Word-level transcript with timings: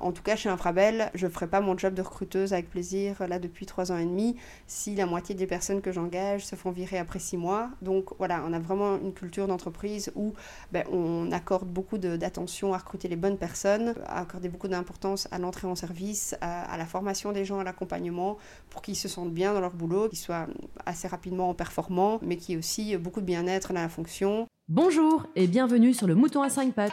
En 0.00 0.12
tout 0.12 0.22
cas, 0.22 0.36
chez 0.36 0.48
Infrabel, 0.48 1.10
je 1.14 1.26
ne 1.26 1.30
ferai 1.32 1.48
pas 1.48 1.60
mon 1.60 1.76
job 1.76 1.92
de 1.92 2.02
recruteuse 2.02 2.52
avec 2.52 2.70
plaisir 2.70 3.26
là 3.26 3.40
depuis 3.40 3.66
trois 3.66 3.90
ans 3.90 3.98
et 3.98 4.04
demi 4.04 4.36
si 4.68 4.94
la 4.94 5.06
moitié 5.06 5.34
des 5.34 5.48
personnes 5.48 5.80
que 5.80 5.90
j'engage 5.90 6.46
se 6.46 6.54
font 6.54 6.70
virer 6.70 6.98
après 6.98 7.18
six 7.18 7.36
mois. 7.36 7.68
Donc 7.82 8.10
voilà, 8.18 8.44
on 8.46 8.52
a 8.52 8.60
vraiment 8.60 8.96
une 8.96 9.12
culture 9.12 9.48
d'entreprise 9.48 10.12
où 10.14 10.34
ben, 10.70 10.84
on 10.92 11.32
accorde 11.32 11.66
beaucoup 11.66 11.98
d'attention 11.98 12.74
à 12.74 12.78
recruter 12.78 13.08
les 13.08 13.16
bonnes 13.16 13.38
personnes, 13.38 13.96
à 14.06 14.20
accorder 14.20 14.48
beaucoup 14.48 14.68
d'importance 14.68 15.26
à 15.32 15.40
l'entrée 15.40 15.66
en 15.66 15.74
service, 15.74 16.36
à, 16.40 16.78
la 16.78 16.86
formation 16.86 17.32
des 17.32 17.44
gens, 17.44 17.58
à 17.58 17.64
l'accompagnement 17.64 18.38
pour 18.70 18.82
qu'ils 18.82 18.94
se 18.94 19.08
sentent 19.08 19.34
bien 19.34 19.52
dans 19.52 19.60
leur 19.60 19.74
boulot, 19.74 20.08
qu'ils 20.08 20.18
soient 20.18 20.46
assez 20.86 21.08
rapidement 21.08 21.52
performants, 21.54 22.20
mais 22.22 22.36
qu'il 22.36 22.54
y 22.54 22.58
aussi 22.58 22.96
beaucoup 22.98 23.20
de 23.20 23.26
bien-être 23.26 23.72
dans 23.72 23.80
la 23.80 23.88
fonction. 23.88 24.46
Bonjour 24.68 25.26
et 25.34 25.48
bienvenue 25.48 25.92
sur 25.92 26.06
le 26.06 26.14
Mouton 26.14 26.42
à 26.42 26.50
5 26.50 26.72
pattes 26.72 26.92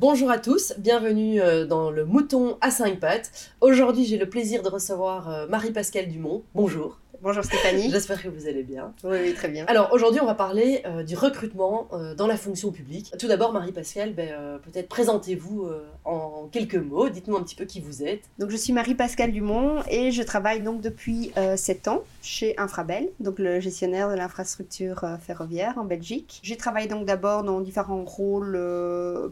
Bonjour 0.00 0.30
à 0.30 0.38
tous, 0.38 0.72
bienvenue 0.78 1.42
euh, 1.42 1.66
dans 1.66 1.90
le 1.90 2.06
Mouton 2.06 2.56
à 2.62 2.70
5 2.70 2.98
pattes. 3.00 3.52
Aujourd'hui, 3.60 4.06
j'ai 4.06 4.16
le 4.16 4.30
plaisir 4.30 4.62
de 4.62 4.70
recevoir 4.70 5.28
euh, 5.28 5.46
Marie-Pascale 5.46 6.08
Dumont. 6.08 6.42
Bonjour. 6.54 6.98
Bonjour 7.22 7.44
Stéphanie. 7.44 7.90
J'espère 7.92 8.22
que 8.22 8.28
vous 8.28 8.46
allez 8.46 8.62
bien. 8.62 8.94
Oui, 9.04 9.18
oui, 9.22 9.34
très 9.34 9.48
bien. 9.48 9.66
Alors 9.68 9.92
aujourd'hui, 9.92 10.20
on 10.20 10.26
va 10.26 10.34
parler 10.34 10.82
euh, 10.86 11.02
du 11.02 11.16
recrutement 11.16 11.88
dans 12.16 12.26
la 12.26 12.36
fonction 12.36 12.70
publique. 12.72 13.12
Tout 13.18 13.28
d'abord, 13.28 13.52
Marie-Pascale, 13.52 14.14
ben, 14.14 14.58
peut-être 14.62 14.88
présentez-vous 14.88 15.68
en 16.04 16.48
quelques 16.50 16.76
mots. 16.76 17.08
Dites-nous 17.08 17.36
un 17.36 17.42
petit 17.42 17.54
peu 17.54 17.64
qui 17.64 17.80
vous 17.80 18.02
êtes. 18.02 18.22
Donc 18.38 18.50
je 18.50 18.56
suis 18.56 18.72
Marie-Pascale 18.72 19.32
Dumont 19.32 19.82
et 19.88 20.10
je 20.12 20.22
travaille 20.22 20.62
donc 20.62 20.80
depuis 20.80 21.32
7 21.56 21.88
ans 21.88 22.02
chez 22.22 22.58
Infrabel, 22.58 23.08
donc 23.18 23.38
le 23.38 23.60
gestionnaire 23.60 24.10
de 24.10 24.14
l'infrastructure 24.14 25.04
ferroviaire 25.24 25.74
en 25.78 25.84
Belgique. 25.84 26.40
J'ai 26.42 26.56
travaillé 26.56 26.88
donc 26.88 27.04
d'abord 27.04 27.42
dans 27.42 27.60
différents 27.60 28.04
rôles 28.04 28.56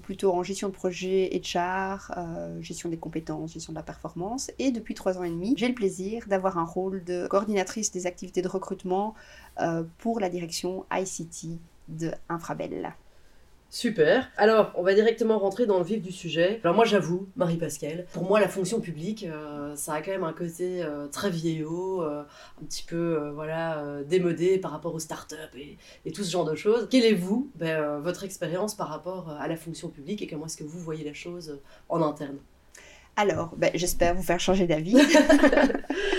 plutôt 0.03 0.33
en 0.33 0.43
gestion 0.43 0.69
de 0.69 0.73
projet 0.73 1.31
HR, 1.35 2.13
euh, 2.17 2.63
gestion 2.63 2.89
des 2.89 2.97
compétences, 2.97 3.53
gestion 3.53 3.73
de 3.73 3.79
la 3.79 3.83
performance. 3.83 4.51
Et 4.59 4.71
depuis 4.71 4.95
trois 4.95 5.19
ans 5.19 5.25
et 5.25 5.31
demi, 5.31 5.55
j'ai 5.57 5.69
le 5.69 5.75
plaisir 5.75 6.25
d'avoir 6.27 6.59
un 6.59 6.65
rôle 6.65 7.05
de 7.05 7.27
coordinatrice 7.29 7.78
des 7.93 8.07
activités 8.07 8.43
de 8.43 8.49
recrutement 8.49 9.15
euh, 9.61 9.85
pour 9.99 10.21
la 10.21 10.29
direction 10.29 10.85
ICT 10.93 11.59
de 11.89 12.11
Infrabel. 12.29 12.95
Super. 13.71 14.31
Alors, 14.39 14.73
on 14.77 14.83
va 14.83 14.95
directement 14.95 15.39
rentrer 15.39 15.67
dans 15.67 15.79
le 15.79 15.85
vif 15.85 16.01
du 16.01 16.11
sujet. 16.11 16.59
Alors 16.65 16.75
moi, 16.75 16.87
j'avoue, 16.87 17.29
Marie-Pascale, 17.37 18.07
pour 18.15 18.25
moi, 18.25 18.41
la 18.41 18.49
fonction 18.49 18.81
publique, 18.81 19.25
euh, 19.25 19.77
ça 19.77 19.93
a 19.93 20.01
quand 20.01 20.11
même 20.11 20.25
un 20.25 20.33
côté 20.33 20.83
euh, 20.83 21.07
très 21.09 21.29
vieillot, 21.29 22.03
euh, 22.03 22.23
un 22.63 22.65
petit 22.65 22.83
peu, 22.83 23.31
voilà, 23.35 23.85
démodé 24.07 24.57
par 24.57 24.71
rapport 24.71 24.95
aux 24.95 24.99
startups 24.99 25.37
et, 25.55 25.77
et 26.07 26.13
tout 26.13 26.25
ce 26.25 26.31
genre 26.31 26.47
de 26.47 26.55
choses. 26.55 26.89
Quelle 26.91 27.05
est, 27.05 27.13
vous, 27.13 27.51
ben, 27.57 27.99
votre 27.99 28.25
expérience 28.25 28.75
par 28.75 28.89
rapport 28.89 29.31
à 29.39 29.47
la 29.49 29.57
fonction 29.57 29.89
publique 29.89 30.23
et 30.23 30.27
comment 30.27 30.47
est-ce 30.47 30.57
que 30.57 30.65
vous 30.65 30.81
voyez 30.81 31.05
la 31.05 31.15
chose 31.15 31.59
en 31.91 32.01
interne? 32.01 32.39
Alors, 33.17 33.53
ben, 33.57 33.71
j'espère 33.75 34.15
vous 34.15 34.23
faire 34.23 34.39
changer 34.39 34.67
d'avis. 34.67 34.95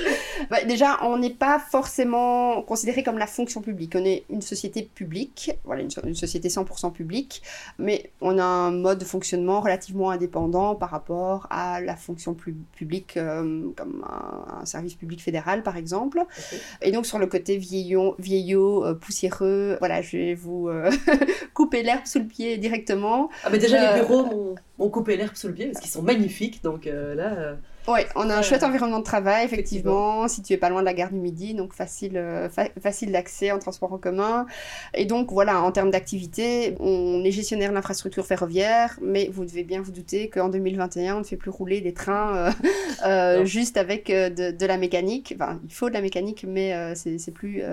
Bah, 0.49 0.63
déjà, 0.63 0.97
on 1.03 1.17
n'est 1.17 1.33
pas 1.33 1.59
forcément 1.59 2.61
considéré 2.63 3.03
comme 3.03 3.17
la 3.17 3.27
fonction 3.27 3.61
publique. 3.61 3.93
On 3.95 4.03
est 4.03 4.23
une 4.29 4.41
société 4.41 4.81
publique, 4.83 5.51
voilà, 5.63 5.83
une, 5.83 6.15
société 6.15 6.47
100% 6.47 6.91
publique, 6.91 7.43
mais 7.77 8.11
on 8.21 8.37
a 8.39 8.43
un 8.43 8.71
mode 8.71 8.97
de 8.97 9.05
fonctionnement 9.05 9.61
relativement 9.61 10.09
indépendant 10.09 10.75
par 10.75 10.89
rapport 10.89 11.47
à 11.51 11.81
la 11.81 11.95
fonction 11.95 12.33
publique, 12.33 13.17
euh, 13.17 13.69
comme 13.75 14.05
un, 14.07 14.65
service 14.65 14.95
public 14.95 15.21
fédéral, 15.21 15.63
par 15.63 15.77
exemple. 15.77 16.23
Et 16.81 16.91
donc, 16.91 17.05
sur 17.05 17.19
le 17.19 17.27
côté 17.27 17.57
vieillot, 17.57 18.15
vieillot 18.19 18.85
euh, 18.85 18.93
poussiéreux, 18.93 19.77
voilà, 19.79 20.01
je 20.01 20.17
vais 20.17 20.33
vous 20.33 20.67
euh, 20.67 20.89
couper 21.53 21.83
l'herbe 21.83 22.05
sous 22.05 22.19
le 22.19 22.25
pied 22.25 22.57
directement. 22.57 23.29
Ah, 23.43 23.49
mais 23.51 23.59
déjà, 23.59 23.95
les 23.95 24.01
bureaux 24.01 24.55
m'ont 24.77 24.89
coupé 24.89 25.15
l'herbe 25.15 25.35
sous 25.35 25.47
le 25.47 25.53
pied 25.53 25.67
parce 25.67 25.79
qu'ils 25.79 25.91
sont 25.91 26.01
magnifiques, 26.01 26.63
donc 26.63 26.85
là. 26.85 27.55
Oui, 27.87 28.01
on 28.15 28.29
a 28.29 28.35
un 28.35 28.41
chouette 28.41 28.63
environnement 28.63 28.99
de 28.99 29.03
travail, 29.03 29.45
effectivement, 29.45 30.27
si 30.27 30.43
tu 30.43 30.53
es 30.53 30.57
pas 30.57 30.69
loin 30.69 30.81
de 30.81 30.85
la 30.85 30.93
gare 30.93 31.11
du 31.11 31.17
Midi, 31.17 31.53
donc 31.55 31.73
facile, 31.73 32.17
euh, 32.17 32.47
facile 32.81 33.11
d'accès 33.11 33.51
en 33.51 33.57
transport 33.57 33.91
en 33.93 33.97
commun. 33.97 34.45
Et 34.93 35.05
donc, 35.05 35.31
voilà, 35.31 35.61
en 35.61 35.71
termes 35.71 35.89
d'activité, 35.89 36.75
on 36.79 37.23
est 37.23 37.31
gestionnaire 37.31 37.69
de 37.69 37.75
l'infrastructure 37.75 38.25
ferroviaire, 38.25 38.99
mais 39.01 39.29
vous 39.31 39.43
devez 39.43 39.63
bien 39.63 39.81
vous 39.81 39.91
douter 39.91 40.29
qu'en 40.29 40.49
2021, 40.49 41.15
on 41.15 41.19
ne 41.19 41.23
fait 41.23 41.37
plus 41.37 41.49
rouler 41.49 41.81
des 41.81 41.93
trains 41.93 42.35
euh, 42.35 42.51
euh, 43.05 43.45
juste 43.45 43.77
avec 43.77 44.07
de, 44.07 44.65
la 44.65 44.77
mécanique. 44.77 45.33
Enfin, 45.35 45.59
il 45.63 45.73
faut 45.73 45.89
de 45.89 45.93
la 45.95 46.01
mécanique, 46.01 46.45
mais 46.47 46.93
c'est 46.95 47.31
plus 47.31 47.63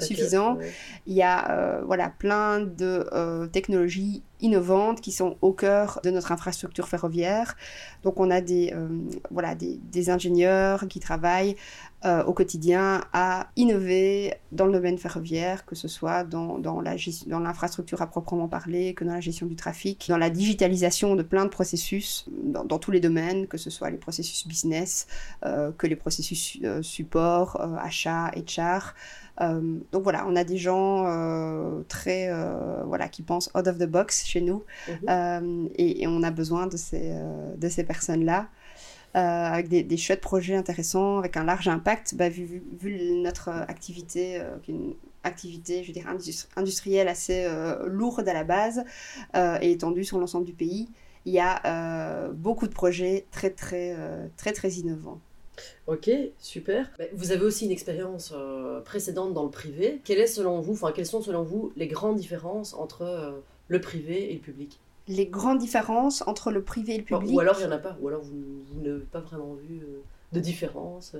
suffisant. 0.00 0.58
Il 1.06 1.14
y 1.14 1.22
a 1.22 1.80
voilà, 1.86 2.12
plein 2.18 2.60
de 2.60 3.48
technologies 3.52 4.22
innovantes 4.40 5.00
qui 5.00 5.12
sont 5.12 5.36
au 5.40 5.52
cœur 5.52 6.00
de 6.04 6.10
notre 6.10 6.32
infrastructure 6.32 6.88
ferroviaire. 6.88 7.56
Donc 8.02 8.20
on 8.20 8.30
a 8.30 8.40
des, 8.40 8.72
euh, 8.74 8.88
voilà, 9.30 9.54
des, 9.54 10.10
ingénieurs 10.10 10.86
qui 10.88 11.00
travaillent 11.00 11.56
euh, 12.04 12.22
au 12.24 12.34
quotidien 12.34 13.02
à 13.12 13.48
innover 13.56 14.34
dans 14.52 14.66
le 14.66 14.72
domaine 14.72 14.98
ferroviaire, 14.98 15.64
que 15.64 15.74
ce 15.74 15.88
soit 15.88 16.24
dans, 16.24 16.58
dans 16.58 16.80
l'infrastructure 16.82 18.02
à 18.02 18.06
proprement 18.06 18.48
parler, 18.48 18.92
que 18.92 19.04
dans 19.04 19.14
la 19.14 19.20
gestion 19.20 19.46
du 19.46 19.56
trafic, 19.56 20.06
dans 20.08 20.18
la 20.18 20.28
digitalisation 20.28 21.16
de 21.16 21.22
plein 21.22 21.44
de 21.44 21.50
processus, 21.50 22.26
dans, 22.42 22.64
dans 22.64 22.78
tous 22.78 22.90
les 22.90 23.00
domaines, 23.00 23.46
que 23.46 23.56
ce 23.56 23.70
soit 23.70 23.88
les 23.88 23.96
processus 23.96 24.46
business, 24.46 25.06
euh, 25.46 25.72
que 25.72 25.86
les 25.86 25.96
processus 25.96 26.58
support, 26.82 27.60
achat, 27.80 28.30
HR. 28.36 28.94
Euh, 29.40 29.78
donc 29.92 30.02
voilà, 30.02 30.26
on 30.28 30.36
a 30.36 30.44
des 30.44 30.58
gens 30.58 31.06
euh, 31.06 31.82
très 31.88 32.28
euh, 32.28 32.82
voilà 32.84 33.08
qui 33.08 33.22
pensent 33.22 33.50
out 33.56 33.66
of 33.66 33.78
the 33.78 33.86
box 33.86 34.24
chez 34.24 34.40
nous 34.40 34.62
mhm. 34.88 35.70
et, 35.74 36.06
on 36.06 36.22
a 36.22 36.30
besoin 36.30 36.66
de 36.66 36.76
ces 36.76 37.12
de 37.56 37.68
ces 37.68 37.84
personnes 37.84 38.24
là. 38.24 38.48
avec 39.14 39.68
des, 39.68 39.82
des, 39.82 39.96
chouettes 39.96 40.20
projets 40.20 40.56
intéressants, 40.56 41.18
avec 41.18 41.36
un 41.36 41.44
large 41.44 41.68
impact, 41.68 42.14
bah, 42.14 42.28
vu, 42.28 42.62
vu, 42.80 43.12
notre 43.22 43.48
activité, 43.48 44.40
une 44.68 44.94
activité, 45.22 45.82
je 45.82 45.88
veux 45.88 45.92
dire, 45.92 46.08
industrielle 46.56 47.08
assez 47.08 47.48
lourde 47.86 48.28
à 48.28 48.34
la 48.34 48.44
base 48.44 48.84
et 49.34 49.72
étendue 49.72 50.04
sur 50.04 50.18
l'ensemble 50.18 50.44
du 50.44 50.52
pays, 50.52 50.88
il 51.24 51.32
y 51.32 51.40
a 51.40 52.28
beaucoup 52.32 52.66
de 52.66 52.74
projets 52.74 53.26
très, 53.30 53.50
très, 53.50 53.96
très, 54.36 54.52
très 54.52 54.70
innovants. 54.72 55.20
Ok, 55.86 56.10
super. 56.38 56.90
Vous 57.12 57.30
avez 57.32 57.44
aussi 57.44 57.66
une 57.66 57.70
expérience 57.70 58.32
euh, 58.34 58.80
précédente 58.80 59.34
dans 59.34 59.44
le 59.44 59.50
privé. 59.50 60.00
Quelle 60.04 60.18
est 60.18 60.26
selon 60.26 60.60
vous, 60.60 60.72
enfin 60.72 60.92
quelles 60.92 61.06
sont 61.06 61.22
selon 61.22 61.42
vous 61.42 61.72
les 61.76 61.86
grandes 61.86 62.16
différences 62.16 62.74
entre 62.74 63.02
euh, 63.02 63.32
le 63.68 63.80
privé 63.80 64.30
et 64.30 64.34
le 64.34 64.40
public? 64.40 64.80
Les 65.08 65.26
grandes 65.26 65.58
différences 65.58 66.22
entre 66.26 66.50
le 66.50 66.62
privé 66.62 66.94
et 66.94 66.98
le 66.98 67.04
public? 67.04 67.34
Ou 67.34 67.40
alors 67.40 67.56
il 67.58 67.66
n'y 67.66 67.72
en 67.72 67.76
a 67.76 67.78
pas, 67.78 67.96
ou 68.00 68.08
alors 68.08 68.22
vous, 68.22 68.80
n'avez 68.82 69.00
pas 69.00 69.20
vraiment 69.20 69.54
vu 69.54 69.80
euh, 69.82 70.00
de 70.32 70.40
différence 70.40 71.14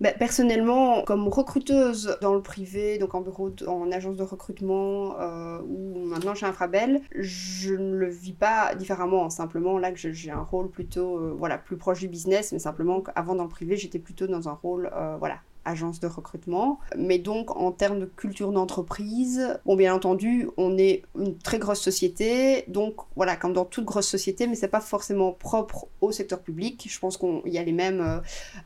bah, 0.00 0.12
personnellement, 0.12 1.02
comme 1.02 1.28
recruteuse 1.28 2.18
dans 2.20 2.34
le 2.34 2.42
privé, 2.42 2.98
donc 2.98 3.14
en 3.14 3.20
bureau, 3.20 3.54
en 3.68 3.92
agence 3.92 4.16
de 4.16 4.24
recrutement 4.24 5.20
euh, 5.20 5.60
ou 5.62 6.04
maintenant 6.06 6.34
chez 6.34 6.46
Infrabel, 6.46 7.00
je 7.14 7.74
ne 7.74 7.94
le 7.94 8.08
vis 8.08 8.32
pas 8.32 8.74
différemment. 8.74 9.30
Simplement 9.30 9.78
là 9.78 9.92
que 9.92 9.98
j'ai 9.98 10.30
un 10.32 10.42
rôle 10.42 10.68
plutôt, 10.68 11.18
euh, 11.18 11.34
voilà, 11.38 11.58
plus 11.58 11.76
proche 11.76 12.00
du 12.00 12.08
business, 12.08 12.52
mais 12.52 12.58
simplement 12.58 13.02
qu'avant 13.02 13.36
dans 13.36 13.44
le 13.44 13.48
privé, 13.48 13.76
j'étais 13.76 14.00
plutôt 14.00 14.26
dans 14.26 14.48
un 14.48 14.52
rôle, 14.54 14.90
euh, 14.94 15.16
voilà, 15.18 15.36
agence 15.64 16.00
de 16.00 16.06
recrutement. 16.06 16.78
Mais 16.96 17.18
donc, 17.18 17.56
en 17.56 17.72
termes 17.72 17.98
de 17.98 18.06
culture 18.06 18.52
d'entreprise, 18.52 19.58
bon, 19.64 19.76
bien 19.76 19.94
entendu, 19.94 20.48
on 20.56 20.76
est 20.78 21.02
une 21.18 21.36
très 21.38 21.58
grosse 21.58 21.80
société. 21.80 22.64
Donc, 22.68 22.96
voilà, 23.16 23.36
comme 23.36 23.52
dans 23.52 23.64
toute 23.64 23.84
grosse 23.84 24.08
société, 24.08 24.46
mais 24.46 24.54
c'est 24.54 24.68
pas 24.68 24.80
forcément 24.80 25.32
propre 25.32 25.88
au 26.00 26.12
secteur 26.12 26.40
public. 26.40 26.86
Je 26.88 26.98
pense 26.98 27.16
qu'il 27.16 27.52
y 27.52 27.58
a 27.58 27.62
les 27.62 27.72
mêmes, 27.72 28.00
euh, 28.00 28.20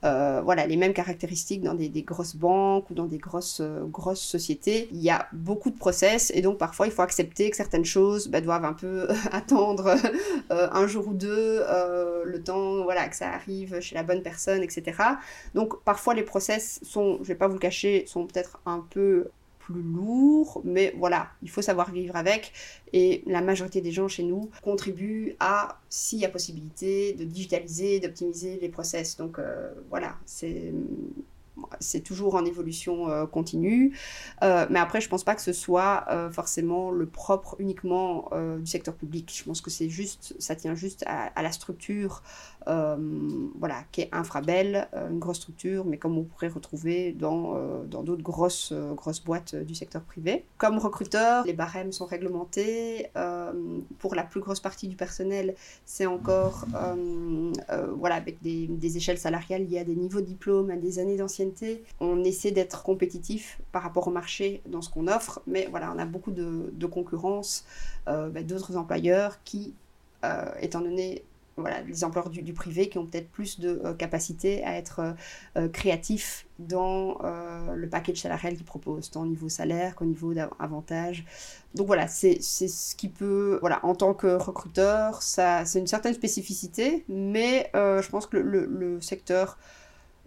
euh, 0.05 0.41
voilà, 0.43 0.67
les 0.67 0.77
mêmes 0.77 0.93
caractéristiques 0.93 1.63
dans 1.63 1.75
des, 1.75 1.89
grosses 2.03 2.37
banques 2.37 2.91
ou 2.91 2.95
dans 2.95 3.07
des 3.07 3.19
grosses, 3.19 3.61
euh, 3.61 3.85
grosses 3.85 4.21
sociétés. 4.21 4.89
Il 4.93 5.01
y 5.01 5.11
a 5.11 5.29
beaucoup 5.33 5.71
de 5.71 5.79
process 5.79 6.31
et 6.35 6.43
donc 6.43 6.59
parfois 6.59 6.87
il 6.87 6.93
faut 6.93 7.03
accepter 7.03 7.51
que 7.51 7.57
certaines 7.57 7.85
choses 7.85 8.29
bah, 8.29 8.41
doivent 8.41 8.65
un 8.65 8.73
peu 8.73 9.09
attendre 9.33 9.97
un 10.51 10.87
jour 10.87 11.09
ou 11.09 11.15
deux, 11.15 11.63
le 12.25 12.43
temps, 12.43 12.83
voilà, 12.85 13.09
que 13.09 13.17
ça 13.17 13.31
arrive 13.31 13.81
chez 13.81 13.95
la 13.95 14.03
bonne 14.03 14.23
personne, 14.23 14.63
etc. 14.63 14.97
Donc, 15.55 15.83
parfois 15.85 16.15
les 16.15 16.23
process 16.23 16.81
sont, 16.89 17.19
je 17.23 17.29
vais 17.29 17.35
pas 17.35 17.49
vous 17.49 17.55
le 17.55 17.61
cacher, 17.61 18.05
sont 18.07 18.27
peut-être 18.27 18.61
un 18.67 18.85
peu 18.91 19.31
plus 19.69 19.83
lourd, 19.83 20.63
mais 20.65 20.95
voilà, 20.97 21.29
il 21.43 21.51
faut 21.51 21.63
savoir 21.63 21.93
vivre 21.93 22.17
avec. 22.17 22.53
Et 22.93 23.23
la 23.27 23.43
majorité 23.43 23.81
des 23.81 23.93
gens 23.93 24.09
chez 24.09 24.23
nous 24.23 24.51
contribuent 24.63 25.37
à, 25.41 25.79
s'il 25.91 26.21
y 26.21 26.25
a 26.25 26.29
possibilité, 26.29 27.13
de 27.13 27.25
digitaliser, 27.25 28.01
d'optimiser 28.01 28.59
les 28.61 28.69
process. 28.71 29.17
Donc 29.17 29.39
euh, 29.39 29.71
voilà, 29.91 30.17
c'est 30.25 30.73
c'est 31.81 32.03
toujours 32.03 32.37
en 32.37 32.45
évolution 32.45 33.11
euh, 33.11 33.27
continue. 33.27 33.99
Euh, 34.45 34.67
mais 34.71 34.79
après, 34.79 35.01
je 35.01 35.09
pense 35.09 35.25
pas 35.25 35.35
que 35.35 35.43
ce 35.43 35.53
soit 35.53 36.07
forcément 36.33 36.93
le 36.93 37.05
propre 37.05 37.57
uniquement 37.59 38.31
du 38.59 38.67
secteur 38.67 38.95
public. 38.95 39.35
Je 39.37 39.43
pense 39.43 39.61
que 39.61 39.69
c'est 39.69 39.89
juste, 39.89 40.35
ça 40.39 40.55
tient 40.55 40.77
juste 40.77 41.03
à, 41.07 41.43
la 41.43 41.51
structure, 41.51 42.23
voilà, 43.59 43.85
qui 43.93 44.03
est 44.03 44.09
Infrabel, 44.13 44.89
une 44.95 45.19
grosse 45.19 45.39
structure, 45.39 45.85
mais 45.85 45.97
comme 45.97 46.19
on 46.19 46.25
pourrait 46.25 46.49
retrouver 46.49 47.13
dans 47.13 47.55
dans 47.85 48.03
d'autres 48.03 48.23
grosses 48.23 48.73
grosses 48.95 49.25
boîtes 49.25 49.55
du 49.55 49.75
secteur 49.75 50.03
privé. 50.03 50.45
Comme 50.59 50.79
recruteur, 50.79 51.45
les 51.47 51.53
barèmes 51.53 51.93
sont 51.93 52.07
réglementés. 52.07 53.11
pour 53.99 54.15
la 54.15 54.23
plus 54.23 54.41
grosse 54.41 54.61
partie 54.61 54.89
du 54.89 54.97
personnel, 54.97 55.55
c'est 55.85 56.07
encore 56.07 56.67
voilà 57.99 58.17
avec 58.17 58.43
des, 58.43 58.97
échelles 58.97 59.19
salariales 59.19 59.67
liées 59.67 59.79
à 59.79 59.85
des 59.85 59.97
niveaux 59.97 60.21
de 60.21 60.27
diplôme, 60.27 60.71
à 60.71 60.77
des 60.77 60.99
années 60.99 61.17
d'ancienneté 61.17 61.83
on 62.01 62.25
essaie 62.25 62.51
d'être 62.51 62.83
compétitif 62.83 63.61
par 63.73 63.83
rapport 63.83 64.09
au 64.09 64.11
marché 64.11 64.63
dans 64.67 64.83
ce 64.83 64.91
qu'on 64.91 65.09
offre, 65.09 65.41
mais 65.47 65.67
voilà, 65.71 65.93
on 65.95 65.99
a 65.99 66.05
beaucoup 66.05 66.31
de, 66.31 66.87
concurrence 66.87 67.65
euh, 68.09 68.31
bah, 68.31 68.43
d'autres 68.43 68.77
employeurs 68.77 69.43
qui, 69.45 69.75
euh, 70.25 70.51
étant 70.61 70.81
donné 70.81 71.23
voilà, 71.59 71.81
les 71.83 72.05
employeurs 72.05 72.31
du, 72.31 72.53
privé 72.53 72.89
qui 72.89 72.99
ont 72.99 73.07
peut-être 73.07 73.31
plus 73.31 73.61
de 73.61 73.81
euh, 73.85 73.95
capacité 73.95 74.65
à 74.65 74.77
être 74.77 75.15
créatifs 75.73 76.47
dans 76.59 77.19
le 77.75 77.89
package 77.89 78.19
salarial 78.19 78.55
qu'ils 78.55 78.65
proposent, 78.65 79.11
tant 79.11 79.23
au 79.23 79.27
niveau 79.27 79.49
salaire 79.49 79.95
qu'au 79.95 80.05
niveau 80.05 80.35
d'avantages. 80.35 81.25
Donc 81.75 81.87
voilà, 81.87 82.09
c'est 82.09 82.41
ce 82.41 82.97
qui 82.97 83.09
peut, 83.09 83.59
voilà, 83.61 83.85
en 83.85 83.95
tant 83.95 84.15
que 84.15 84.27
recruteur, 84.27 85.23
c'est 85.23 85.79
une 85.79 85.87
certaine 85.87 86.15
spécificité, 86.15 87.05
mais 87.09 87.71
je 87.75 88.09
pense 88.09 88.27
que 88.27 88.37
le, 88.37 89.01
secteur 89.01 89.59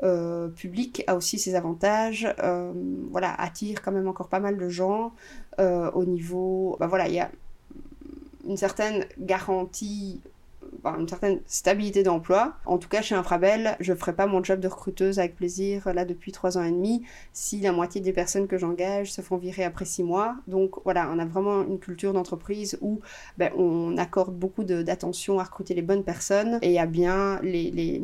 euh, 0.03 0.47
public 0.47 1.03
a 1.05 1.15
aussi 1.15 1.37
ses 1.37 1.53
avantages, 1.53 2.27
euh, 2.39 2.73
voilà, 3.11 3.35
attire 3.39 3.83
quand 3.83 3.91
même 3.91 4.07
encore 4.07 4.29
pas 4.29 4.39
mal 4.39 4.57
de 4.57 4.67
gens 4.67 5.13
euh, 5.59 5.91
au 5.91 6.05
niveau, 6.05 6.75
bah 6.79 6.87
voilà, 6.87 7.07
il 7.07 7.13
y 7.13 7.19
a 7.19 7.29
une 8.47 8.57
certaine 8.57 9.05
garantie 9.19 10.19
une 10.85 11.07
certaine 11.07 11.39
stabilité 11.45 12.03
d'emploi. 12.03 12.53
En 12.65 12.77
tout 12.77 12.89
cas, 12.89 13.01
chez 13.01 13.15
Infrabel, 13.15 13.75
je 13.79 13.93
ne 13.93 13.97
ferai 13.97 14.13
pas 14.13 14.25
mon 14.25 14.43
job 14.43 14.59
de 14.59 14.67
recruteuse 14.67 15.19
avec 15.19 15.35
plaisir 15.35 15.93
là 15.93 16.05
depuis 16.05 16.31
trois 16.31 16.57
ans 16.57 16.63
et 16.63 16.71
demi 16.71 17.03
si 17.33 17.59
la 17.59 17.71
moitié 17.71 18.01
des 18.01 18.13
personnes 18.13 18.47
que 18.47 18.57
j'engage 18.57 19.11
se 19.11 19.21
font 19.21 19.37
virer 19.37 19.63
après 19.63 19.85
six 19.85 20.03
mois. 20.03 20.35
Donc 20.47 20.75
voilà, 20.83 21.09
on 21.13 21.19
a 21.19 21.25
vraiment 21.25 21.61
une 21.61 21.79
culture 21.79 22.13
d'entreprise 22.13 22.77
où 22.81 22.99
ben, 23.37 23.51
on 23.57 23.97
accorde 23.97 24.33
beaucoup 24.35 24.63
d'attention 24.63 25.39
à 25.39 25.43
recruter 25.43 25.73
les 25.73 25.81
bonnes 25.81 26.03
personnes 26.03 26.59
et 26.61 26.79
à 26.79 26.85
bien 26.85 27.39
les, 27.41 28.01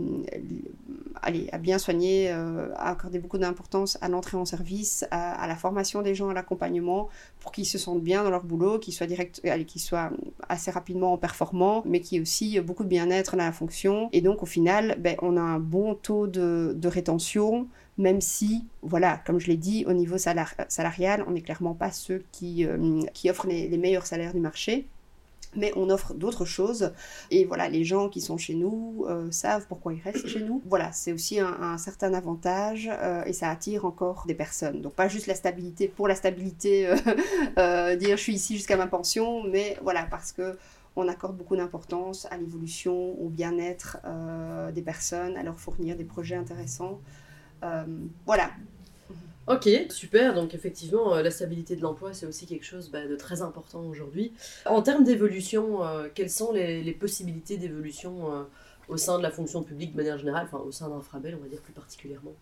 allez, 1.21 1.50
à 1.51 1.57
bien 1.57 1.77
soigner, 1.77 2.30
euh, 2.31 2.69
à 2.75 2.91
accorder 2.91 3.19
beaucoup 3.19 3.38
d'importance 3.38 3.97
à 4.01 4.09
l'entrée 4.09 4.38
en 4.38 4.45
service, 4.45 5.06
à, 5.12 5.47
la 5.47 5.56
formation 5.56 6.01
des 6.01 6.15
gens, 6.15 6.30
à 6.30 6.33
l'accompagnement, 6.33 7.09
pour 7.39 7.51
qu'ils 7.51 7.65
se 7.65 7.77
sentent 7.77 8.03
bien 8.03 8.23
dans 8.23 8.30
leur 8.30 8.44
boulot, 8.44 8.80
qu'ils 8.80 8.94
soient 8.94 9.07
direct, 9.07 9.41
qu'ils 9.65 9.81
soient 9.81 10.12
assez 10.50 10.71
rapidement 10.71 11.18
performants, 11.18 11.83
mais 11.85 12.01
qui 12.01 12.19
aussi 12.19 12.59
beaucoup 12.67 12.83
de 12.83 12.89
bien-être 12.89 13.37
dans 13.37 13.43
la 13.43 13.51
fonction. 13.51 14.09
Et 14.11 14.21
donc, 14.21 14.43
au 14.43 14.45
final, 14.45 14.97
ben, 14.99 15.15
on 15.21 15.37
a 15.37 15.41
un 15.41 15.59
bon 15.59 15.95
taux 15.95 16.27
de, 16.27 16.87
rétention, 16.87 17.67
même 17.97 18.21
si, 18.21 18.65
voilà, 18.83 19.19
comme 19.25 19.39
je 19.39 19.47
l'ai 19.47 19.57
dit, 19.57 19.85
au 19.87 19.93
niveau 19.93 20.17
salarial, 20.17 21.23
on 21.27 21.31
n'est 21.31 21.41
clairement 21.41 21.73
pas 21.73 21.91
ceux 21.91 22.23
qui, 22.31 22.65
euh, 22.65 23.01
qui 23.13 23.29
offrent 23.29 23.47
les, 23.47 23.75
meilleurs 23.77 24.05
salaires 24.05 24.33
du 24.33 24.39
marché 24.39 24.85
mais 25.55 25.71
on 25.75 25.89
offre 25.89 26.13
d'autres 26.13 26.45
choses. 26.45 26.91
Et 27.31 27.45
voilà, 27.45 27.69
les 27.69 27.83
gens 27.83 28.09
qui 28.09 28.21
sont 28.21 28.37
chez 28.37 28.53
nous 28.53 29.05
euh, 29.07 29.31
savent 29.31 29.65
pourquoi 29.67 29.93
ils 29.93 30.01
restent 30.01 30.27
chez 30.27 30.41
nous. 30.41 30.61
Voilà, 30.65 30.91
c'est 30.91 31.13
aussi 31.13 31.39
un, 31.39 31.77
certain 31.77 32.13
avantage 32.13 32.89
euh, 32.91 33.23
et 33.23 33.33
ça 33.33 33.49
attire 33.49 33.85
encore 33.85 34.25
des 34.27 34.35
personnes. 34.35 34.81
Donc 34.81 34.93
pas 34.93 35.07
juste 35.07 35.25
la 35.25 35.35
stabilité 35.35 35.87
pour 35.87 36.07
la 36.07 36.15
stabilité, 36.15 36.87
dire 37.55 38.17
je 38.17 38.21
suis 38.21 38.35
ici 38.35 38.57
jusqu'à 38.57 38.75
ma 38.75 38.87
pension, 38.87 39.41
mais 39.45 39.77
voilà, 39.81 40.05
parce 40.11 40.31
que 40.31 40.57
on 40.97 41.07
accorde 41.07 41.38
beaucoup 41.38 41.55
d'importance 41.55 42.25
à 42.31 42.38
l'évolution, 42.38 43.19
au 43.21 43.29
bien-être 43.29 43.99
euh, 44.03 44.71
des 44.71 44.81
personnes, 44.81 45.38
à 45.38 45.44
leur 45.44 45.59
fournir 45.59 45.95
des 45.95 46.03
projets 46.03 46.35
intéressants. 46.35 46.99
Euh, 47.63 47.85
voilà. 48.25 48.49
Ok, 49.45 49.69
super. 49.89 50.33
Donc 50.33 50.55
effectivement, 50.55 51.15
euh, 51.15 51.21
la 51.21 51.29
stabilité 51.31 51.75
de 51.75 51.81
l'emploi, 51.81 52.13
c'est 52.13 52.25
aussi 52.25 52.47
quelque 52.47 52.65
chose 52.65 52.89
bah, 52.89 53.07
de 53.07 53.15
très 53.15 53.44
important 53.44 53.81
aujourd'hui. 53.85 54.33
En 54.65 54.81
termes 54.81 55.03
d'évolution, 55.03 55.81
quelles 56.15 56.31
sont 56.31 56.51
les, 56.51 56.91
possibilités 56.94 57.57
d'évolution 57.57 58.47
au 58.89 58.97
sein 58.97 59.19
de 59.19 59.23
la 59.23 59.31
fonction 59.31 59.61
publique 59.61 59.91
de 59.91 59.97
manière 59.97 60.17
générale, 60.17 60.47
enfin 60.51 60.63
au 60.65 60.71
sein 60.71 60.89
d'Infrabel, 60.89 61.38
on 61.39 61.44
va 61.44 61.47
dire 61.47 61.61
plus 61.61 61.73
particulièrement? 61.73 62.33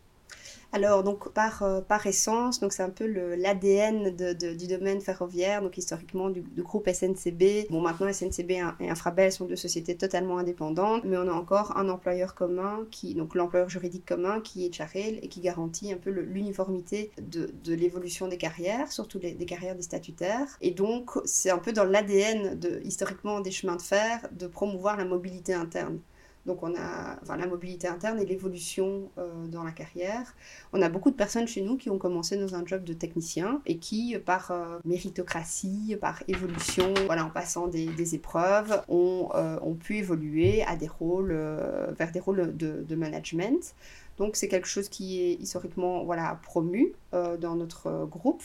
Alors, 0.72 1.04
donc, 1.04 1.32
par, 1.32 1.64
euh, 1.64 1.82
par 1.82 2.06
essence, 2.06 2.60
c'est 2.70 2.84
un 2.84 2.90
peu 2.90 3.06
l'ADN 3.06 4.16
du 4.16 4.68
domaine 4.68 5.00
ferroviaire, 5.00 5.62
donc 5.62 5.78
historiquement 5.78 6.30
du, 6.30 6.42
groupe 6.58 6.90
SNCB. 6.90 7.68
Bon, 7.70 7.82
maintenant, 7.82 8.12
SNCB 8.12 8.52
et 8.80 8.90
Infrabel 8.90 9.32
sont 9.32 9.46
deux 9.46 9.56
sociétés 9.56 9.96
totalement 9.96 10.38
indépendantes, 10.38 11.04
mais 11.06 11.18
on 11.18 11.28
a 11.28 11.34
encore 11.34 11.78
un 11.78 11.88
employeur 11.90 12.36
commun, 12.36 12.86
qui, 12.92 13.14
donc 13.14 13.36
l'employeur 13.36 13.70
juridique 13.70 14.06
commun, 14.06 14.42
qui 14.42 14.66
est 14.66 14.74
Charel, 14.74 15.20
et 15.22 15.28
qui 15.28 15.40
garantit 15.40 15.94
un 15.94 15.98
peu 15.98 16.10
l'uniformité 16.10 17.12
de, 17.22 17.54
de 17.64 17.74
l'évolution 17.74 18.28
des 18.28 18.38
carrières, 18.38 18.92
surtout 18.92 19.20
des 19.20 19.34
carrières 19.46 19.76
des 19.76 19.82
statutaires. 19.82 20.58
Et 20.62 20.72
donc, 20.72 21.12
c'est 21.26 21.52
un 21.52 21.60
peu 21.60 21.72
dans 21.72 21.86
l'ADN 21.86 22.60
de, 22.60 22.82
historiquement 22.84 23.40
des 23.40 23.52
chemins 23.52 23.76
de 23.76 23.82
fer 23.82 24.28
de 24.32 24.48
promouvoir 24.48 24.98
la 24.98 25.06
mobilité 25.06 25.54
interne. 25.54 26.00
Donc 26.46 26.62
on 26.62 26.76
a 26.76 27.18
enfin, 27.22 27.38
la 27.38 27.48
mobilité 27.48 27.88
interne 27.88 28.20
et 28.20 28.26
l'évolution 28.26 29.10
euh, 29.18 29.48
dans 29.48 29.64
la 29.64 29.72
carrière. 29.72 30.36
On 30.74 30.82
a 30.82 30.90
beaucoup 30.90 31.10
de 31.10 31.16
personnes 31.16 31.48
chez 31.48 31.62
nous 31.62 31.76
qui 31.76 31.90
ont 31.90 31.98
commencé 31.98 32.38
dans 32.38 32.56
un 32.56 32.66
job 32.66 32.84
de 32.84 32.94
technicien 32.94 33.62
et 33.66 33.78
qui, 33.78 34.18
par 34.20 34.52
euh, 34.52 34.78
méritocratie, 34.86 35.98
par 36.00 36.22
évolution, 36.28 36.94
voilà, 37.08 37.26
en 37.26 37.30
passant 37.30 37.68
des, 37.68 38.16
épreuves, 38.16 38.82
ont, 38.88 39.30
euh, 39.34 39.58
ont, 39.62 39.74
pu 39.74 39.98
évoluer 39.98 40.64
à 40.64 40.76
des 40.76 40.88
rôles, 40.88 41.34
vers 41.98 42.12
des 42.12 42.20
rôles 42.20 42.56
de, 42.56 42.84
de 42.88 42.96
management. 42.96 43.76
Donc 44.18 44.36
c'est 44.36 44.48
quelque 44.48 44.68
chose 44.68 44.90
qui 44.90 45.22
est 45.22 45.34
historiquement 45.34 46.04
voilà, 46.04 46.40
promu 46.42 46.94
euh, 47.14 47.38
dans 47.38 47.56
notre 47.56 47.88
euh, 47.88 48.06
groupe. 48.06 48.44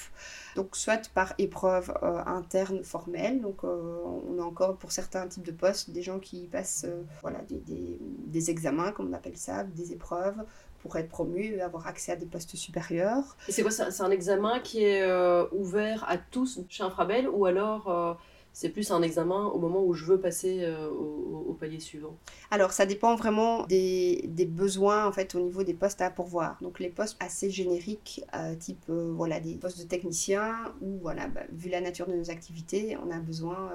Donc 0.56 0.74
soit 0.74 1.10
par 1.10 1.34
épreuve 1.38 1.92
euh, 2.02 2.22
interne 2.26 2.82
formelle, 2.82 3.40
donc 3.40 3.62
on 3.64 4.38
a 4.40 4.42
encore 4.42 4.76
pour 4.76 4.92
certains 4.92 5.26
types 5.28 5.44
de 5.44 5.52
postes 5.52 5.90
des 5.90 6.02
gens 6.02 6.18
qui 6.18 6.46
passent 6.46 6.86
voilà, 7.22 7.38
des, 7.48 7.62
des, 7.98 8.50
examens, 8.50 8.92
comme 8.92 9.10
on 9.10 9.12
appelle 9.12 9.36
ça, 9.36 9.64
des 9.64 9.92
épreuves 9.92 10.36
pour 10.80 10.96
être 10.96 11.08
promu 11.08 11.44
et 11.44 11.60
avoir 11.60 11.86
accès 11.86 12.12
à 12.12 12.16
des 12.16 12.26
postes 12.26 12.56
supérieurs. 12.56 13.36
C'est 13.48 13.62
quoi 13.62 13.70
C'est 13.70 14.02
un 14.02 14.10
examen 14.10 14.60
qui 14.60 14.84
est 14.84 15.06
ouvert 15.52 16.04
à 16.08 16.16
tous 16.16 16.60
chez 16.68 16.82
Infrabel 16.82 17.28
ou 17.28 17.44
alors 17.46 18.18
c'est 18.60 18.68
plus 18.68 18.90
un 18.90 19.00
examen 19.00 19.46
au 19.46 19.58
moment 19.58 19.82
où 19.82 19.94
je 19.94 20.04
veux 20.04 20.20
passer 20.20 20.58
euh, 20.64 20.90
au, 20.90 21.56
palier 21.58 21.80
suivant 21.80 22.14
Alors, 22.50 22.72
ça 22.72 22.84
dépend 22.84 23.16
vraiment 23.16 23.64
des, 23.66 24.22
des, 24.28 24.44
besoins 24.44 25.06
en 25.06 25.12
fait 25.12 25.34
au 25.34 25.40
niveau 25.40 25.62
des 25.62 25.72
postes 25.72 26.02
à 26.02 26.10
pourvoir. 26.10 26.58
Donc, 26.60 26.78
les 26.78 26.90
postes 26.90 27.16
assez 27.20 27.50
génériques, 27.50 28.22
euh, 28.34 28.54
type 28.54 28.84
euh, 28.90 29.12
voilà 29.16 29.40
des 29.40 29.54
postes 29.54 29.78
de 29.78 29.84
technicien, 29.84 30.74
ou 30.82 30.98
voilà, 31.00 31.28
bah, 31.28 31.40
vu 31.52 31.70
la 31.70 31.80
nature 31.80 32.06
de 32.06 32.12
nos 32.12 32.30
activités, 32.30 32.98
on 33.02 33.10
a 33.10 33.18
besoin 33.18 33.70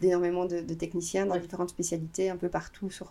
d'énormément 0.00 0.44
de, 0.46 0.60
techniciens 0.74 1.26
dans 1.26 1.36
différentes 1.36 1.70
spécialités 1.70 2.30
un 2.30 2.36
peu 2.36 2.48
partout 2.48 2.90
sur, 2.90 3.08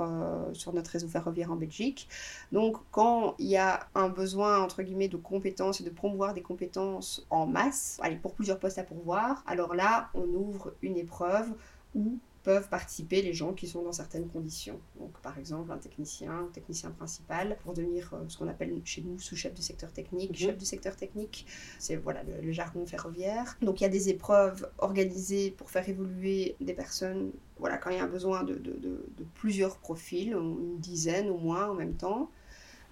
sur 0.54 0.72
notre 0.72 0.92
réseau 0.92 1.10
ferroviaire 1.10 1.52
en 1.52 1.58
Belgique. 1.58 2.08
Donc, 2.54 2.78
quand 2.92 3.36
il 3.38 3.48
y 3.48 3.58
a 3.58 3.88
un 3.96 4.08
besoin 4.08 4.62
entre 4.62 4.82
guillemets 4.82 5.10
de 5.10 5.18
compétences 5.18 5.82
et 5.82 5.84
de 5.84 5.90
promouvoir 5.90 6.34
des 6.34 6.42
compétences 6.42 7.28
en 7.30 7.48
masse, 7.48 8.00
allez, 8.02 8.16
pour 8.16 8.34
plusieurs 8.34 8.60
postes 8.60 8.78
à 8.78 8.84
pourvoir, 8.84 9.44
alors 9.46 9.75
là, 9.75 10.10
on 10.14 10.28
ouvre 10.28 10.74
une 10.85 10.85
épreuve 10.94 11.54
où 11.96 12.20
peuvent 12.46 12.70
participer 12.70 13.24
les 13.24 13.34
gens 13.34 13.54
qui 13.54 13.68
sont 13.68 13.82
dans 13.82 13.92
certaines 13.92 14.27
conditions. 14.27 14.80
Donc, 15.00 15.20
par 15.22 15.39
exemple, 15.39 15.72
un 15.72 15.80
technicien, 15.80 16.32
un 16.32 16.51
technicien 16.54 16.92
principal, 16.92 17.58
pour 17.63 17.74
devenir 17.74 18.13
euh, 18.13 18.20
ce 18.27 18.38
qu'on 18.38 18.48
appelle 18.48 18.80
chez 18.86 19.01
nous 19.01 19.18
sous-chef 19.18 19.56
de 19.56 19.62
secteur 19.62 19.92
technique. 19.92 20.30
Mhm. 20.30 20.36
Chef 20.36 20.58
de 20.58 20.63
secteur 20.63 20.96
technique, 20.96 21.48
c'est 21.80 21.96
voilà, 21.96 22.22
le, 22.24 22.51
jargon 22.51 22.86
ferroviaire. 22.86 23.58
Donc, 23.62 23.82
il 23.82 23.84
y 23.84 23.88
a 23.88 23.89
des 23.89 24.10
épreuves 24.10 24.70
organisées 24.77 25.50
pour 25.50 25.72
faire 25.72 25.89
évoluer 25.89 26.56
des 26.62 26.74
personnes, 26.74 27.32
voilà, 27.58 27.77
quand 27.77 27.89
il 27.89 27.98
y 27.98 28.00
a 28.00 28.04
un 28.04 28.08
besoin 28.08 28.44
de, 28.44 28.54
de 28.54 29.25
plusieurs 29.34 29.77
profils, 29.77 30.34
une 30.34 30.77
dizaine 30.77 31.30
au 31.30 31.38
moins 31.38 31.68
en 31.68 31.74
même 31.74 31.96
temps. 31.96 32.30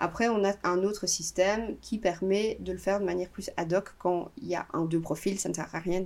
Après, 0.04 0.28
on 0.28 0.44
a 0.44 0.52
un 0.66 0.84
autre 0.84 1.08
système 1.08 1.78
qui 1.80 1.98
permet 1.98 2.58
de 2.60 2.74
le 2.74 2.78
faire 2.78 3.00
de 3.00 3.06
manière 3.06 3.30
plus 3.30 3.50
ad 3.56 3.72
hoc 3.72 3.94
quand 3.98 4.32
il 4.38 4.50
y 4.50 4.54
a 4.54 4.68
un 4.74 4.82
ou 4.82 4.88
deux 4.88 5.00
profils. 5.00 5.40
Ça 5.40 5.48
ne 5.48 5.54
sert 5.54 5.74
à 5.74 5.80
rien 5.80 6.04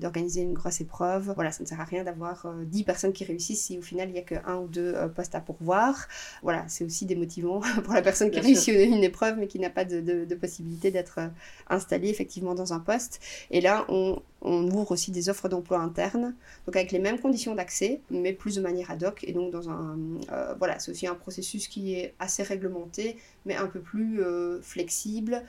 d'organiser 0.00 0.40
une 0.40 0.52
grosse 0.52 0.80
épreuve. 0.80 1.30
Voilà, 1.32 1.52
ça 1.52 1.62
ne 1.62 1.68
sert 1.68 1.80
à 1.80 1.84
rien 1.84 2.02
d'avoir 2.02 2.52
10 2.64 2.82
personnes 2.82 3.12
qui 3.12 3.22
réussissent 3.22 3.62
si 3.62 3.78
au 3.78 3.82
final 3.82 4.08
il 4.08 4.14
n'y 4.14 4.18
a 4.18 4.22
que 4.22 4.34
un 4.46 4.56
ou 4.56 4.66
deux 4.66 4.96
postes 5.14 5.36
à 5.36 5.40
pourvoir. 5.40 6.08
Voilà, 6.42 6.64
c'est 6.66 6.82
aussi 6.82 7.06
démotivant 7.06 7.60
pour 7.84 7.94
la 7.94 8.02
personne 8.02 8.32
qui 8.32 8.40
réussit 8.40 8.74
une 8.74 9.04
épreuve 9.04 9.38
mais 9.38 9.46
qui 9.46 9.60
n'a 9.60 9.70
pas 9.70 9.84
de, 9.84 10.00
de 10.00 10.34
possibilité 10.34 10.90
d'être 10.90 11.20
installée 11.68 12.08
effectivement 12.08 12.56
dans 12.56 12.72
un 12.72 12.80
poste. 12.80 13.20
Et 13.52 13.60
là, 13.60 13.84
on 13.88 14.20
on 14.42 14.70
ouvre 14.70 14.92
aussi 14.92 15.10
des 15.10 15.28
offres 15.28 15.48
d'emploi 15.48 15.80
internes, 15.80 16.34
donc 16.66 16.76
avec 16.76 16.92
les 16.92 16.98
mêmes 16.98 17.18
conditions 17.18 17.54
d'accès, 17.54 18.00
mais 18.10 18.32
plus 18.32 18.54
de 18.56 18.60
manière 18.60 18.90
ad 18.90 19.02
hoc. 19.02 19.24
Et 19.24 19.32
donc, 19.32 19.50
dans 19.50 19.68
un, 19.70 19.98
euh, 20.30 20.54
voilà, 20.58 20.78
c'est 20.78 20.90
aussi 20.90 21.06
un 21.06 21.14
processus 21.14 21.68
qui 21.68 21.94
est 21.94 22.14
assez 22.18 22.42
réglementé, 22.42 23.16
mais 23.46 23.56
un 23.56 23.66
peu 23.68 23.80
plus 23.80 24.22
euh, 24.22 24.60
flexible, 24.60 25.42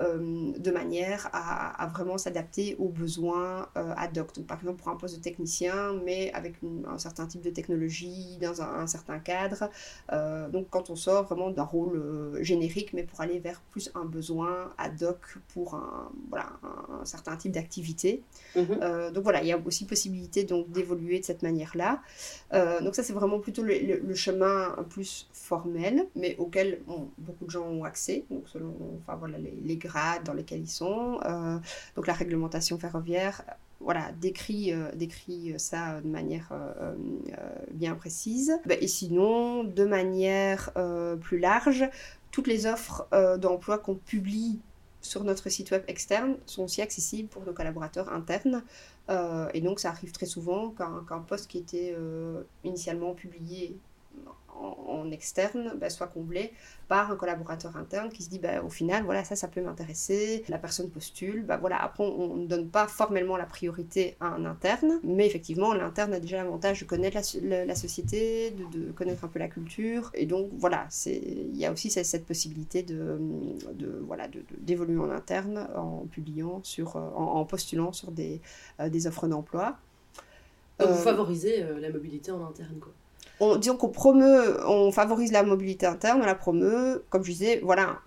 euh, 0.00 0.52
de 0.56 0.70
manière 0.70 1.28
à, 1.34 1.86
vraiment 1.88 2.16
s'adapter 2.16 2.76
aux 2.78 2.88
besoins 2.88 3.68
euh, 3.76 3.92
ad 3.94 4.16
hoc. 4.16 4.34
Donc, 4.34 4.46
par 4.46 4.58
exemple, 4.58 4.78
pour 4.80 4.88
un 4.88 4.96
poste 4.96 5.18
de 5.18 5.22
technicien, 5.22 5.92
mais 6.02 6.32
avec 6.32 6.54
un 6.88 6.96
certain 6.96 7.26
type 7.26 7.42
de 7.42 7.50
technologie, 7.50 8.38
dans 8.40 8.62
un, 8.62 8.86
certain 8.86 9.18
cadre. 9.18 9.68
Euh, 10.10 10.48
donc, 10.48 10.68
quand 10.70 10.88
on 10.88 10.96
sort 10.96 11.24
vraiment 11.24 11.50
d'un 11.50 11.64
rôle 11.64 12.38
générique, 12.40 12.94
mais 12.94 13.02
pour 13.02 13.20
aller 13.20 13.38
vers 13.38 13.60
plus 13.70 13.90
un 13.94 14.06
besoin 14.06 14.70
ad 14.78 15.02
hoc 15.02 15.36
pour 15.52 15.74
un, 15.74 16.10
voilà, 16.30 16.46
un, 16.62 17.04
certain 17.04 17.36
type 17.36 17.52
d'activité. 17.52 18.22
Mhm. 18.56 19.12
donc, 19.12 19.22
voilà, 19.22 19.42
il 19.42 19.48
y 19.48 19.52
a 19.52 19.58
aussi 19.58 19.84
possibilité 19.84 20.44
d'évoluer 20.44 21.20
de 21.20 21.24
cette 21.24 21.42
manière-là. 21.42 22.00
donc, 22.80 22.94
ça, 22.94 23.02
c'est 23.02 23.12
vraiment 23.12 23.40
plutôt 23.40 23.62
le, 23.62 24.14
chemin 24.14 24.74
plus 24.88 25.28
formel, 25.32 26.06
mais 26.16 26.36
auquel 26.38 26.80
beaucoup 27.18 27.44
de 27.44 27.50
gens 27.50 27.66
ont 27.66 27.84
accès. 27.84 28.24
Donc, 28.30 28.48
selon 28.48 28.74
enfin, 29.02 29.16
voilà, 29.16 29.36
les, 29.36 29.54
les 29.62 29.81
grades 29.82 30.24
dans 30.24 30.32
lesquels 30.32 30.60
ils 30.60 30.70
sont. 30.70 31.20
Euh, 31.24 31.58
donc 31.96 32.06
la 32.06 32.14
réglementation 32.14 32.78
ferroviaire 32.78 33.42
voilà, 33.80 34.12
décrit, 34.20 34.72
euh, 34.72 34.92
décrit 34.94 35.54
ça 35.58 36.00
de 36.00 36.08
manière 36.08 36.50
euh, 36.52 36.94
bien 37.72 37.96
précise. 37.96 38.52
Ben, 38.64 38.78
et 38.80 38.86
sinon, 38.86 39.64
de 39.64 39.84
manière 39.84 40.70
plus 41.20 41.38
large, 41.38 41.88
toutes 42.30 42.46
les 42.46 42.66
offres 42.66 43.08
d'emploi 43.38 43.78
qu'on 43.78 43.96
publie 43.96 44.60
sur 45.00 45.24
notre 45.24 45.48
site 45.48 45.72
web 45.72 45.82
externe 45.88 46.36
sont 46.46 46.62
aussi 46.62 46.80
accessibles 46.80 47.28
pour 47.28 47.44
nos 47.44 47.52
collaborateurs 47.52 48.12
internes. 48.12 48.62
et 49.52 49.60
donc 49.60 49.80
ça 49.80 49.88
arrive 49.90 50.12
très 50.12 50.26
souvent 50.26 50.70
qu'un 50.70 51.18
poste 51.18 51.50
qui 51.50 51.58
était 51.58 51.96
initialement 52.62 53.14
publié 53.14 53.76
en, 54.60 55.10
externe 55.10 55.74
bah, 55.78 55.90
soit 55.90 56.06
comblé 56.06 56.52
par 56.88 57.10
un 57.10 57.16
collaborateur 57.16 57.76
interne 57.76 58.08
qui 58.10 58.22
se 58.22 58.30
dit 58.30 58.38
bah, 58.38 58.62
au 58.62 58.68
final 58.68 59.02
voilà 59.04 59.24
ça 59.24 59.36
ça 59.36 59.48
peut 59.48 59.60
m'intéresser. 59.60 60.44
La 60.48 60.58
personne 60.58 60.90
postule 60.90 61.44
bah, 61.44 61.56
voilà. 61.56 61.82
Après 61.82 62.04
on 62.04 62.36
ne 62.36 62.46
donne 62.46 62.68
pas 62.68 62.86
formellement 62.86 63.36
la 63.36 63.46
priorité 63.46 64.16
à 64.20 64.26
un 64.26 64.44
interne 64.44 65.00
mais 65.02 65.26
effectivement 65.26 65.74
l'interne 65.74 66.14
a 66.14 66.20
déjà 66.20 66.38
l'avantage 66.38 66.80
de 66.80 66.84
connaître 66.84 67.16
la, 67.42 67.74
société 67.74 68.54
de, 68.72 68.92
connaître 68.92 69.24
un 69.24 69.28
peu 69.28 69.38
la 69.38 69.48
culture. 69.48 70.10
Et 70.14 70.26
donc 70.26 70.50
voilà 70.56 70.86
c'est 70.88 71.16
il 71.16 71.56
y 71.56 71.66
a 71.66 71.72
aussi 71.72 71.90
cette, 71.90 72.24
possibilité 72.26 72.82
de, 72.82 73.18
de 73.74 74.02
voilà 74.06 74.28
d'évoluer 74.58 74.98
en 74.98 75.10
interne 75.10 75.68
en 75.74 76.06
publiant 76.10 76.60
sur 76.62 76.96
en, 76.96 77.44
postulant 77.44 77.92
sur 77.92 78.10
des, 78.10 78.40
euh, 78.80 78.88
des 78.88 79.06
offres 79.06 79.28
d'emploi. 79.28 79.76
Donc 80.78 80.88
vous 80.88 80.94
euh, 80.94 81.02
favorisez 81.02 81.62
euh, 81.62 81.80
la 81.80 81.90
mobilité 81.90 82.30
en 82.30 82.44
interne 82.44 82.78
quoi 82.80 82.92
on, 83.42 83.56
disons 83.56 83.76
qu'on 83.76 83.88
promeut, 83.88 84.64
on 84.66 84.92
favorise 84.92 85.32
la 85.32 85.42
mobilité 85.42 85.84
interne, 85.84 86.22
on 86.22 86.26
la 86.26 86.36
promeut, 86.36 87.04
comme 87.10 87.24
je 87.24 87.32
disais, 87.32 87.60
voilà, 87.62 87.98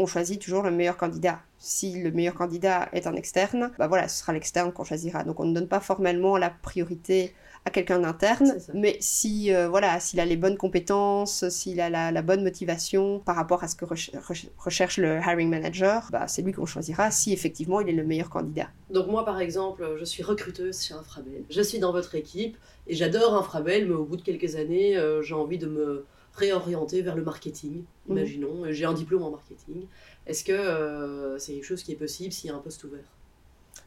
on 0.00 0.06
choisit 0.06 0.40
toujours 0.40 0.62
le 0.62 0.70
meilleur 0.70 0.96
candidat. 0.96 1.40
Si 1.58 2.00
le 2.00 2.10
meilleur 2.10 2.34
candidat 2.34 2.88
est 2.94 3.06
un 3.06 3.14
externe, 3.14 3.70
bah 3.78 3.86
voilà, 3.86 4.08
ce 4.08 4.20
sera 4.20 4.32
l'externe 4.32 4.72
qu'on 4.72 4.82
choisira. 4.82 5.24
Donc 5.24 5.40
on 5.40 5.44
ne 5.44 5.54
donne 5.54 5.68
pas 5.68 5.80
formellement 5.80 6.38
la 6.38 6.48
priorité 6.48 7.34
à 7.66 7.70
quelqu'un 7.70 7.98
d'interne, 7.98 8.54
mais 8.72 8.96
si 9.00 9.52
euh, 9.52 9.68
voilà, 9.68 10.00
s'il 10.00 10.18
a 10.18 10.24
les 10.24 10.38
bonnes 10.38 10.56
compétences, 10.56 11.46
s'il 11.50 11.82
a 11.82 11.90
la, 11.90 12.22
bonne 12.22 12.42
motivation 12.42 13.18
par 13.18 13.36
rapport 13.36 13.62
à 13.62 13.68
ce 13.68 13.76
que 13.76 13.84
recherche 13.84 14.96
le 14.96 15.18
hiring 15.18 15.50
manager, 15.50 16.08
bah, 16.10 16.26
c'est 16.26 16.40
lui 16.40 16.54
qu'on 16.54 16.64
choisira 16.64 17.10
si 17.10 17.34
effectivement 17.34 17.82
il 17.82 17.90
est 17.90 17.92
le 17.92 18.04
meilleur 18.04 18.30
candidat. 18.30 18.68
Donc 18.88 19.08
moi 19.08 19.26
par 19.26 19.38
exemple, 19.40 19.96
je 19.98 20.04
suis 20.06 20.22
recruteuse 20.22 20.82
chez 20.82 20.94
Infrabel, 20.94 21.44
je 21.50 21.60
suis 21.60 21.78
dans 21.78 21.92
votre 21.92 22.14
équipe 22.14 22.56
et 22.86 22.94
j'adore 22.94 23.34
Infrabel, 23.34 23.86
mais 23.86 23.94
au 23.94 24.04
bout 24.04 24.16
de 24.16 24.22
quelques 24.22 24.56
années, 24.56 24.96
euh, 24.96 25.20
j'ai 25.20 25.34
envie 25.34 25.58
de 25.58 25.66
me 25.66 26.06
réorienter 26.34 27.02
vers 27.02 27.16
le 27.16 27.22
marketing, 27.22 27.84
mhm. 28.06 28.16
imaginons, 28.16 28.72
j'ai 28.72 28.84
un 28.84 28.94
diplôme 28.94 29.22
en 29.22 29.30
marketing. 29.30 29.86
Est-ce 30.26 30.44
que 30.44 30.52
euh, 30.52 31.38
c'est 31.38 31.54
quelque 31.54 31.64
chose 31.64 31.82
qui 31.82 31.92
est 31.92 31.96
possible 31.96 32.32
s'il 32.32 32.50
y 32.50 32.52
a 32.52 32.56
un 32.56 32.60
poste 32.60 32.84
ouvert? 32.84 33.04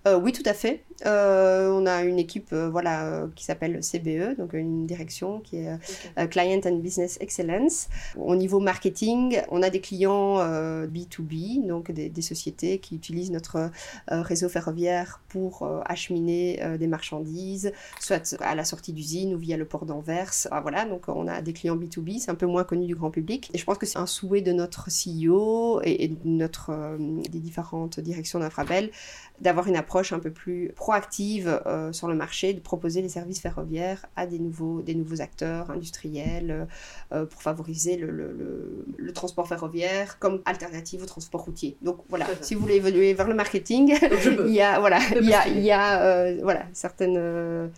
Euh, 0.06 0.20
oui, 0.20 0.34
tout 0.34 0.44
à 0.46 0.54
fait. 0.54 0.84
Euh, 1.06 1.70
on 1.72 1.86
a 1.86 2.04
une 2.04 2.20
équipe 2.20 2.50
euh, 2.52 2.70
voilà, 2.70 3.28
qui 3.36 3.46
s'appelle 3.46 3.82
CBE, 3.82 4.38
donc 4.38 4.54
une 4.54 4.86
direction 4.86 5.40
qui 5.40 5.58
est 5.58 6.28
Client 6.30 6.62
and 6.66 6.78
Business 6.78 7.18
Excellence. 7.22 7.88
Au 8.18 8.36
niveau 8.36 8.60
marketing, 8.60 9.42
on 9.50 9.64
a 9.64 9.70
des 9.70 9.80
clients 9.80 10.40
B2B, 10.40 11.66
donc 11.68 11.92
des, 11.92 12.10
des, 12.10 12.22
sociétés 12.22 12.80
qui 12.80 12.96
utilisent 12.96 13.32
notre 13.32 13.72
réseau 14.08 14.50
ferroviaire 14.50 15.22
pour 15.30 15.68
acheminer 15.86 16.62
des 16.78 16.88
marchandises, 16.88 17.72
soit 18.00 18.36
à 18.42 18.56
la 18.56 18.64
sortie 18.64 18.94
d'usine 18.94 19.36
ou 19.36 19.38
via 19.38 19.58
le 19.58 19.66
port 19.66 19.86
d'Anvers. 19.86 20.32
Ah, 20.52 20.62
voilà, 20.62 20.86
donc 20.86 21.08
on 21.08 21.28
a 21.28 21.42
des 21.42 21.54
clients 21.54 21.76
B2B, 21.76 22.20
c'est 22.20 22.32
un 22.32 22.36
peu 22.36 22.46
moins 22.46 22.64
connu 22.64 22.86
du 22.86 22.96
grand 22.96 23.12
public. 23.12 23.50
Et 23.54 23.58
je 23.58 23.66
pense 23.66 23.78
que 23.78 23.86
c'est 23.86 24.00
un 24.00 24.06
souhait 24.06 24.42
de 24.42 24.52
notre 24.52 24.90
CEO 24.90 25.82
et, 25.84 26.08
de 26.08 26.18
notre, 26.26 26.98
des 26.98 27.40
différentes 27.40 28.00
directions 28.00 28.40
d'Infrabel 28.40 28.90
d'avoir 29.42 29.68
une 29.68 29.76
approche 29.76 29.93
un 30.12 30.20
peu 30.20 30.32
plus 30.32 30.72
proactive 30.76 31.62
euh, 31.66 31.92
sur 31.92 32.08
le 32.08 32.16
marché, 32.16 32.54
de 32.54 32.60
proposer 32.60 33.02
les 33.02 33.10
services 33.10 33.42
ferroviaires 33.42 34.06
à 34.16 34.26
des 34.26 34.40
nouveaux, 34.40 34.82
des 34.82 34.96
nouveaux 34.96 35.22
acteurs 35.22 35.70
industriels 35.72 36.52
euh, 36.52 36.66
euh, 37.14 37.26
pour 37.26 37.42
favoriser 37.42 37.98
le, 37.98 38.10
le, 38.12 38.86
le, 38.98 39.14
transport 39.14 39.48
ferroviaire 39.48 40.18
comme 40.20 40.42
alternative 40.46 41.04
au 41.04 41.06
transport 41.06 41.42
routier. 41.42 41.78
Donc 41.82 41.98
voilà, 42.10 42.26
si 42.42 42.56
vous 42.56 42.62
voulez 42.62 42.76
évoluer 42.76 43.14
vers 43.14 43.28
le 43.28 43.36
marketing, 43.36 43.96
il 44.46 44.54
y 44.54 44.62
a, 44.62 44.80
voilà, 44.80 45.00
il 45.20 45.28
y 45.28 45.34
a, 45.34 45.48
il 45.48 45.64
y 45.64 45.72
a 45.72 46.34
voilà, 46.42 46.66
certaines 46.74 47.70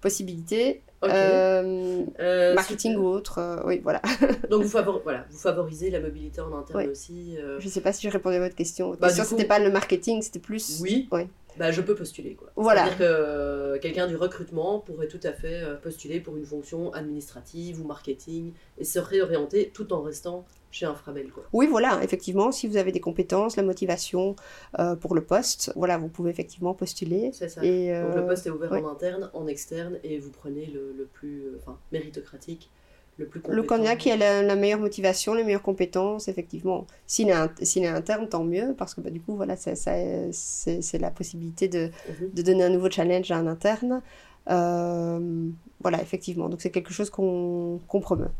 possibilités. 0.00 0.82
Euh, 1.04 2.04
euh, 2.20 2.54
marketing 2.54 2.96
ou 2.96 3.06
autre, 3.06 3.38
euh, 3.38 3.62
oui, 3.66 3.80
voilà. 3.82 4.00
Donc 4.50 4.62
vous, 4.62 4.78
voilà, 5.02 5.26
vous 5.30 5.38
favorisez 5.38 5.90
la 5.90 6.00
mobilité 6.00 6.40
en 6.40 6.56
interne 6.56 6.88
aussi. 6.88 7.36
Je 7.58 7.64
ne 7.64 7.70
sais 7.70 7.80
pas 7.80 7.92
si 7.92 8.06
je 8.06 8.12
répondais 8.12 8.36
à 8.36 8.40
votre 8.40 8.54
question. 8.54 8.88
Votre 8.88 9.00
bah, 9.00 9.08
question, 9.08 9.24
c'était 9.24 9.44
pas 9.44 9.58
le 9.58 9.70
marketing, 9.70 10.22
c'était 10.22 10.38
plus. 10.38 10.80
Oui. 10.80 11.08
oui. 11.12 11.22
Bah, 11.58 11.70
je 11.70 11.80
peux 11.80 11.94
postuler. 11.94 12.34
Quoi. 12.34 12.50
Voilà. 12.56 12.86
C'est-à-dire 12.86 12.98
que 12.98 13.78
quelqu'un 13.78 14.06
du 14.06 14.16
recrutement 14.16 14.80
pourrait 14.80 15.08
tout 15.08 15.20
à 15.22 15.32
fait 15.32 15.62
postuler 15.82 16.20
pour 16.20 16.36
une 16.36 16.46
fonction 16.46 16.92
administrative 16.92 17.80
ou 17.80 17.86
marketing 17.86 18.52
et 18.78 18.84
se 18.84 18.98
réorienter 18.98 19.70
tout 19.72 19.92
en 19.92 20.02
restant 20.02 20.44
chez 20.74 20.86
Infrabel. 20.86 21.30
Quoi. 21.30 21.44
Oui, 21.52 21.68
voilà, 21.68 22.02
effectivement, 22.02 22.50
si 22.50 22.66
vous 22.66 22.76
avez 22.76 22.90
des 22.90 23.00
compétences, 23.00 23.56
la 23.56 23.62
motivation 23.62 24.34
euh, 24.80 24.96
pour 24.96 25.14
le 25.14 25.22
poste, 25.22 25.72
voilà, 25.76 25.98
vous 25.98 26.08
pouvez 26.08 26.30
effectivement 26.30 26.74
postuler. 26.74 27.30
C'est 27.32 27.48
ça. 27.48 27.64
Et, 27.64 27.94
Donc 28.02 28.16
le 28.16 28.22
euh, 28.22 28.26
poste 28.26 28.46
est 28.48 28.50
ouvert 28.50 28.72
en 28.72 28.88
interne, 28.88 29.30
en 29.34 29.46
externe, 29.46 29.98
et 30.02 30.18
vous 30.18 30.30
prenez 30.30 30.66
le, 30.66 30.92
le 30.92 31.04
plus 31.04 31.44
euh, 31.46 31.72
méritocratique. 31.92 32.70
Le, 33.16 33.26
plus 33.26 33.40
le 33.48 33.62
candidat 33.62 33.94
qui 33.96 34.10
a 34.10 34.16
la, 34.16 34.56
meilleure 34.56 34.80
motivation, 34.80 35.34
les 35.34 35.44
meilleures 35.44 35.62
compétences, 35.62 36.28
effectivement. 36.28 36.86
S'il 37.06 37.28
est, 37.30 37.76
est, 37.76 37.86
interne, 37.86 38.28
tant 38.28 38.44
mieux, 38.44 38.74
parce 38.76 38.94
que 38.94 39.00
bah, 39.00 39.10
du 39.10 39.20
coup, 39.20 39.36
voilà, 39.36 39.54
c'est 39.56 40.98
la 41.00 41.10
possibilité 41.10 41.68
de, 41.68 41.90
mhm. 42.08 42.30
de, 42.34 42.42
donner 42.42 42.64
un 42.64 42.70
nouveau 42.70 42.90
challenge 42.90 43.30
à 43.30 43.36
un 43.36 43.46
interne. 43.46 44.02
voilà, 44.46 46.02
effectivement. 46.02 46.48
Donc 46.48 46.60
c'est 46.60 46.70
quelque 46.70 46.92
chose 46.92 47.10
qu'on 47.10 47.80
qu 47.88 48.00
promeut. 48.00 48.30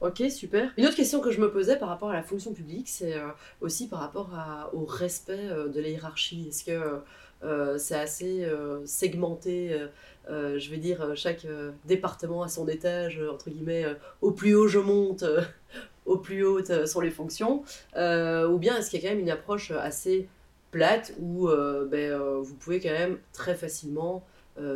Ok, 0.00 0.22
super. 0.30 0.72
Une 0.78 0.86
autre 0.86 0.96
question 0.96 1.20
que 1.20 1.30
je 1.30 1.40
me 1.40 1.50
posais 1.50 1.76
par 1.76 1.90
rapport 1.90 2.08
à 2.08 2.14
la 2.14 2.22
fonction 2.22 2.54
publique, 2.54 2.88
c'est 2.88 3.16
euh, 3.16 3.28
aussi 3.60 3.86
par 3.86 4.00
rapport 4.00 4.30
au 4.72 4.86
respect 4.86 5.48
euh, 5.50 5.68
de 5.68 5.78
la 5.78 5.88
hiérarchie. 5.88 6.46
Est-ce 6.48 6.64
que 6.64 7.02
euh, 7.42 7.76
c'est 7.76 7.96
assez 7.96 8.46
segmenté 8.86 9.76
Je 10.30 10.70
vais 10.70 10.76
dire, 10.76 11.16
chaque 11.16 11.46
département 11.84 12.42
a 12.42 12.48
son 12.48 12.68
étage, 12.68 13.20
entre 13.30 13.50
guillemets, 13.50 13.84
au 14.20 14.30
plus 14.30 14.54
haut 14.54 14.68
je 14.68 14.78
monte, 14.78 15.24
au 16.06 16.16
plus 16.16 16.44
haut 16.44 16.64
sont 16.86 17.00
les 17.00 17.10
fonctions. 17.10 17.62
ou 17.96 18.58
bien 18.58 18.76
est-ce 18.76 18.90
qu'il 18.90 19.00
y 19.00 19.06
a 19.06 19.08
quand 19.08 19.14
même 19.14 19.24
une 19.24 19.30
approche 19.30 19.70
assez 19.72 20.28
plate 20.70 21.14
où 21.20 21.48
ben, 21.90 22.16
vous 22.40 22.54
pouvez 22.54 22.80
quand 22.80 22.90
même 22.90 23.18
très 23.32 23.54
facilement 23.54 24.24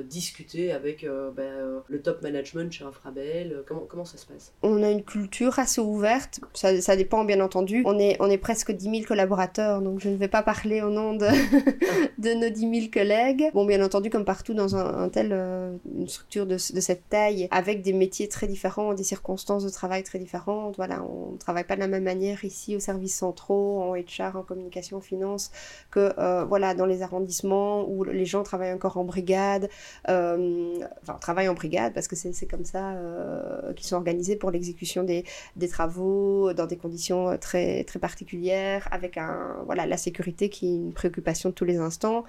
discuter 0.04 0.72
avec 0.72 1.06
ben, 1.36 1.82
le 1.88 2.02
top 2.02 2.22
management 2.22 2.72
chez 2.72 2.84
Infrabel 2.84 3.64
comment, 3.66 4.04
ça 4.04 4.16
se 4.16 4.26
passe? 4.26 4.52
On 4.62 4.82
a 4.82 4.90
une 4.90 5.02
culture 5.02 5.58
assez 5.58 5.80
ouverte, 5.80 6.40
ça, 6.54 6.96
dépend 6.96 7.24
bien 7.24 7.40
entendu. 7.40 7.82
On 7.86 7.98
est, 7.98 8.38
presque 8.38 8.72
10 8.72 8.84
000 8.84 9.02
collaborateurs, 9.06 9.80
donc 9.80 10.00
je 10.00 10.08
ne 10.08 10.16
vais 10.16 10.28
pas 10.28 10.42
parler 10.42 10.82
au 10.82 10.90
nom 10.90 11.14
de, 11.14 11.26
nos 12.34 12.50
10 12.50 12.60
000 12.60 12.72
collègues. 12.92 13.50
Bon, 13.54 13.64
bien 13.64 13.82
entendu, 13.82 14.10
comme 14.10 14.24
partout 14.24 14.54
dans 14.54 14.76
une 14.76 16.08
structure 16.08 16.46
de, 16.46 16.58
cette 16.58 17.08
taille, 17.08 17.48
avec 17.50 17.82
des 17.82 17.92
métiers 17.92 18.28
très 18.28 18.46
différents, 18.46 18.94
des 18.94 19.04
circonstances 19.04 19.64
de 19.64 19.70
travail 19.70 20.02
très 20.02 20.18
différentes, 20.18 20.76
voilà, 20.76 21.02
on 21.04 21.32
ne 21.32 21.38
travaille 21.38 21.64
pas 21.64 21.76
de 21.76 21.80
la 21.80 21.88
même 21.88 22.04
manière 22.04 22.44
ici 22.44 22.76
aux 22.76 22.80
services 22.80 23.16
centraux, 23.16 23.82
en 23.82 23.94
HR, 23.94 24.36
en 24.36 24.42
communication, 24.42 24.98
en 24.98 25.00
finance, 25.00 25.50
que 25.90 26.12
euh, 26.18 26.44
voilà, 26.44 26.74
dans 26.74 26.86
les 26.86 27.02
arrondissements 27.02 27.88
où 27.88 28.04
les 28.04 28.26
gens 28.26 28.42
travaillent 28.42 28.72
encore 28.72 28.96
en 28.96 29.04
brigade, 29.04 29.68
euh, 30.08 30.78
enfin, 31.02 31.18
travaillent 31.20 31.48
en 31.48 31.54
brigade 31.54 31.92
parce 31.94 32.08
que 32.08 32.16
c'est 32.16 32.46
comme 32.46 32.64
ça 32.64 32.92
euh, 32.92 33.72
qu'ils 33.74 33.86
sont 33.86 33.96
organisés 33.96 34.36
pour 34.36 34.50
l'exécution 34.50 35.02
des, 35.02 35.24
des, 35.56 35.68
travaux 35.68 36.52
dans 36.52 36.66
des 36.66 36.76
conditions 36.76 37.36
très, 37.38 37.84
très 37.84 37.98
particulières, 37.98 38.88
avec 38.90 39.16
un, 39.16 39.56
voilà, 39.66 39.86
la 39.86 39.96
sécurité 39.96 40.48
qui 40.48 40.66
est 40.66 40.76
une 40.76 40.92
préoccupation 40.92 41.50
de 41.50 41.54
tous 41.54 41.64
les 41.64 41.78
instants 41.78 42.24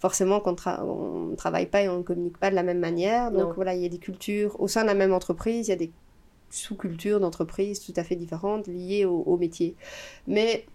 forcément 0.00 0.40
qu'on 0.40 0.52
ne 0.52 1.36
travaille 1.36 1.66
pas 1.66 1.82
et 1.82 1.88
on 1.88 1.98
ne 1.98 2.02
communique 2.02 2.38
pas 2.38 2.50
de 2.50 2.54
la 2.54 2.62
même 2.62 2.78
manière. 2.78 3.30
Donc 3.30 3.54
voilà, 3.54 3.74
il 3.74 3.82
y 3.82 3.84
a 3.84 3.88
des 3.88 3.98
cultures 3.98 4.58
au 4.58 4.66
sein 4.66 4.82
de 4.82 4.86
la 4.86 4.94
même 4.94 5.12
entreprise, 5.12 5.68
il 5.68 5.70
y 5.70 5.74
a 5.74 5.76
des 5.76 5.92
sous-cultures 6.50 7.20
d'entreprises 7.20 7.80
tout 7.84 7.92
à 7.96 8.02
fait 8.02 8.16
différentes 8.16 8.66
liées 8.66 9.04
au, 9.04 9.36
métier. 9.36 9.76
Mais 10.26 10.66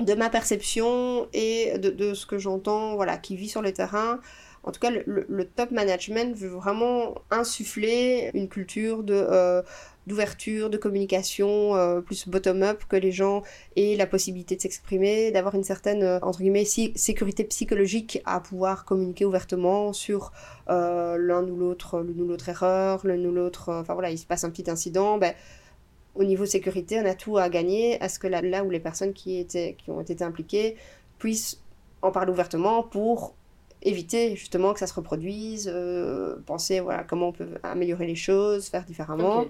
de 0.00 0.14
ma 0.14 0.30
perception 0.30 1.28
et 1.32 1.78
de, 1.78 2.14
ce 2.14 2.26
que 2.26 2.38
j'entends, 2.38 2.96
voilà, 2.96 3.16
qui 3.16 3.36
vit 3.36 3.48
sur 3.48 3.62
le 3.62 3.72
terrain, 3.72 4.20
en 4.66 4.72
tout 4.72 4.80
cas, 4.80 4.90
le, 4.90 5.44
top 5.44 5.70
management 5.70 6.36
veut 6.36 6.48
vraiment 6.48 7.14
insuffler 7.30 8.32
une 8.34 8.48
culture 8.48 9.04
de, 9.04 9.14
euh, 9.14 9.62
d'ouverture, 10.08 10.70
de 10.70 10.76
communication 10.76 11.76
euh, 11.76 12.00
plus 12.00 12.28
bottom-up, 12.28 12.82
que 12.88 12.96
les 12.96 13.12
gens 13.12 13.42
aient 13.76 13.94
la 13.96 14.08
possibilité 14.08 14.56
de 14.56 14.60
s'exprimer, 14.60 15.30
d'avoir 15.30 15.54
une 15.54 15.62
certaine, 15.62 16.02
euh, 16.02 16.18
entre 16.20 16.40
guillemets, 16.40 16.64
sécurité 16.64 17.44
psychologique 17.44 18.20
à 18.24 18.40
pouvoir 18.40 18.84
communiquer 18.84 19.24
ouvertement 19.24 19.92
sur 19.92 20.32
l'un 20.68 21.44
ou 21.44 21.56
l'autre, 21.56 22.00
l'une 22.00 22.22
ou 22.22 22.26
l'autre 22.26 22.48
erreur, 22.48 23.06
l'un 23.06 23.24
ou 23.24 23.30
l'autre, 23.30 23.72
enfin 23.72 23.94
voilà, 23.94 24.10
il 24.10 24.18
se 24.18 24.26
passe 24.26 24.42
un 24.42 24.50
petit 24.50 24.68
incident, 24.68 25.16
ben, 25.16 25.32
au 26.16 26.24
niveau 26.24 26.44
sécurité, 26.44 27.00
on 27.00 27.06
a 27.06 27.14
tout 27.14 27.38
à 27.38 27.48
gagner 27.48 28.02
à 28.02 28.08
ce 28.08 28.18
que 28.18 28.26
là, 28.26 28.42
là 28.42 28.64
où 28.64 28.70
les 28.70 28.80
personnes 28.80 29.12
qui, 29.12 29.38
étaient, 29.38 29.76
qui 29.78 29.92
ont 29.92 30.00
été 30.00 30.24
impliquées 30.24 30.76
puissent 31.18 31.60
en 32.02 32.10
parler 32.10 32.32
ouvertement 32.32 32.82
pour 32.82 33.34
éviter 33.82 34.36
justement 34.36 34.72
que 34.72 34.80
ça 34.80 34.86
se 34.86 34.94
reproduise, 34.94 35.70
euh, 35.72 36.36
penser 36.46 36.80
voilà 36.80 37.04
comment 37.04 37.28
on 37.28 37.32
peut 37.32 37.48
améliorer 37.62 38.06
les 38.06 38.14
choses, 38.14 38.68
faire 38.68 38.84
différemment. 38.84 39.46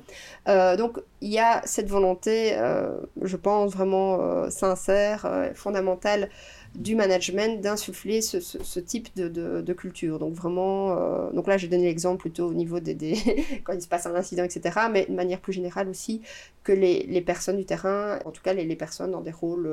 Euh, 0.49 0.76
donc 0.76 0.99
il 1.21 1.30
y 1.30 1.38
a 1.38 1.62
cette 1.64 1.88
volonté, 1.88 2.52
euh, 2.54 2.97
je 3.23 3.37
pense 3.37 3.73
vraiment 3.73 4.50
sincère, 4.50 5.50
fondamentale 5.54 6.28
du 6.75 6.95
management 6.95 7.62
d'insuffler 7.62 8.21
ce, 8.21 8.38
ce, 8.38 8.78
type 8.80 9.09
de, 9.16 9.28
de, 9.28 9.73
culture. 9.73 10.18
Donc 10.18 10.35
vraiment, 10.35 11.30
donc 11.33 11.47
là 11.47 11.56
j'ai 11.56 11.68
donné 11.68 11.85
l'exemple 11.85 12.21
plutôt 12.21 12.49
au 12.49 12.52
niveau 12.52 12.80
des, 12.80 12.92
des 12.92 13.14
quand 13.64 13.73
il 13.73 13.80
se 13.80 13.88
passe 13.88 14.04
un 14.04 14.14
incident, 14.14 14.45
etc. 14.45 14.80
Mais 14.92 15.06
de 15.06 15.14
manière 15.14 15.40
plus 15.40 15.54
générale 15.54 15.88
aussi 15.88 16.21
que 16.64 16.73
les, 16.73 17.04
les 17.04 17.23
personnes 17.23 17.56
du 17.56 17.64
terrain, 17.64 18.18
en 18.26 18.30
tout 18.30 18.42
cas 18.42 18.52
les, 18.52 18.66
les 18.66 18.76
personnes 18.76 19.12
dans 19.12 19.23
des 19.23 19.30
rôles, 19.30 19.73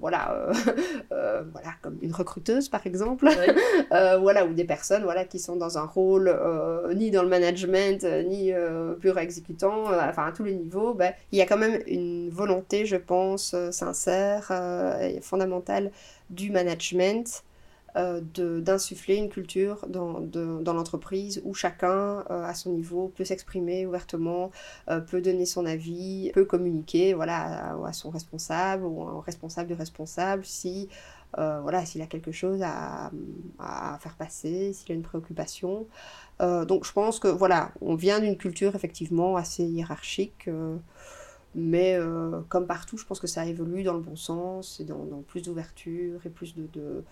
voilà, 0.00 0.48
voilà 1.10 1.74
comme 1.82 1.98
une 2.02 2.12
recruteuse 2.12 2.68
par 2.68 2.84
exemple, 2.84 3.28
voilà 3.90 4.46
ou 4.46 4.54
des 4.54 4.64
personnes 4.64 5.02
voilà 5.02 5.24
qui 5.24 5.38
sont 5.38 5.56
dans 5.56 5.78
un 5.78 5.84
rôle 5.84 6.34
ni 6.94 7.10
dans 7.10 7.22
le 7.22 7.28
management 7.28 8.04
ni 8.26 8.52
pur 9.00 9.18
exécutant, 9.18 9.84
enfin 9.84 10.26
à 10.26 10.32
tous 10.32 10.44
les 10.44 10.54
niveaux, 10.54 10.94
ben, 10.94 11.12
il 11.32 11.38
y 11.38 11.42
a 11.42 11.46
quand 11.46 11.58
même 11.58 11.80
une 11.86 12.30
volonté, 12.30 12.86
je 12.86 12.96
pense, 12.96 13.54
sincère 13.70 14.52
et 15.00 15.20
fondamentale 15.20 15.90
du 16.30 16.50
management, 16.50 17.42
euh, 17.96 18.20
d'insuffler 18.60 19.16
une 19.16 19.28
culture 19.28 19.84
dans, 19.88 20.20
dans 20.20 20.72
l'entreprise 20.72 21.42
où 21.44 21.54
chacun, 21.54 22.24
euh, 22.30 22.44
à 22.44 22.54
son 22.54 22.72
niveau, 22.72 23.12
peut 23.16 23.24
s'exprimer 23.24 23.86
ouvertement, 23.86 24.52
euh, 24.88 25.00
peut 25.00 25.20
donner 25.20 25.44
son 25.44 25.66
avis, 25.66 26.30
peut 26.32 26.44
communiquer 26.44 27.14
voilà, 27.14 27.74
à, 27.84 27.92
son 27.92 28.10
responsable 28.10 28.84
ou 28.84 29.02
au 29.02 29.20
responsable 29.20 29.68
du 29.68 29.74
responsable 29.74 30.44
si 30.44 30.88
voilà, 31.36 31.86
s'il 31.86 32.02
a 32.02 32.06
quelque 32.06 32.32
chose 32.32 32.60
à, 32.62 33.12
à 33.58 33.98
faire 34.00 34.16
passer, 34.16 34.72
s'il 34.72 34.90
a 34.90 34.94
une 34.96 35.02
préoccupation. 35.02 35.86
donc 36.40 36.84
je 36.84 36.92
pense 36.92 37.20
que 37.20 37.28
voilà, 37.28 37.70
on 37.80 37.94
vient 37.94 38.18
d'une 38.20 38.36
culture 38.36 38.74
effectivement 38.74 39.36
assez 39.36 39.64
hiérarchique. 39.64 40.48
Mais 41.54 41.96
euh, 41.96 42.40
comme 42.48 42.66
partout, 42.66 42.96
je 42.96 43.04
pense 43.04 43.18
que 43.18 43.26
ça 43.26 43.44
évolue 43.44 43.82
dans 43.82 43.94
le 43.94 44.00
bon 44.00 44.14
sens 44.14 44.78
et 44.80 44.84
dans, 44.84 45.04
plus 45.26 45.42
d'ouverture 45.42 46.24
et 46.24 46.30
plus 46.30 46.54
de, 46.54 46.68
de, 46.72 47.04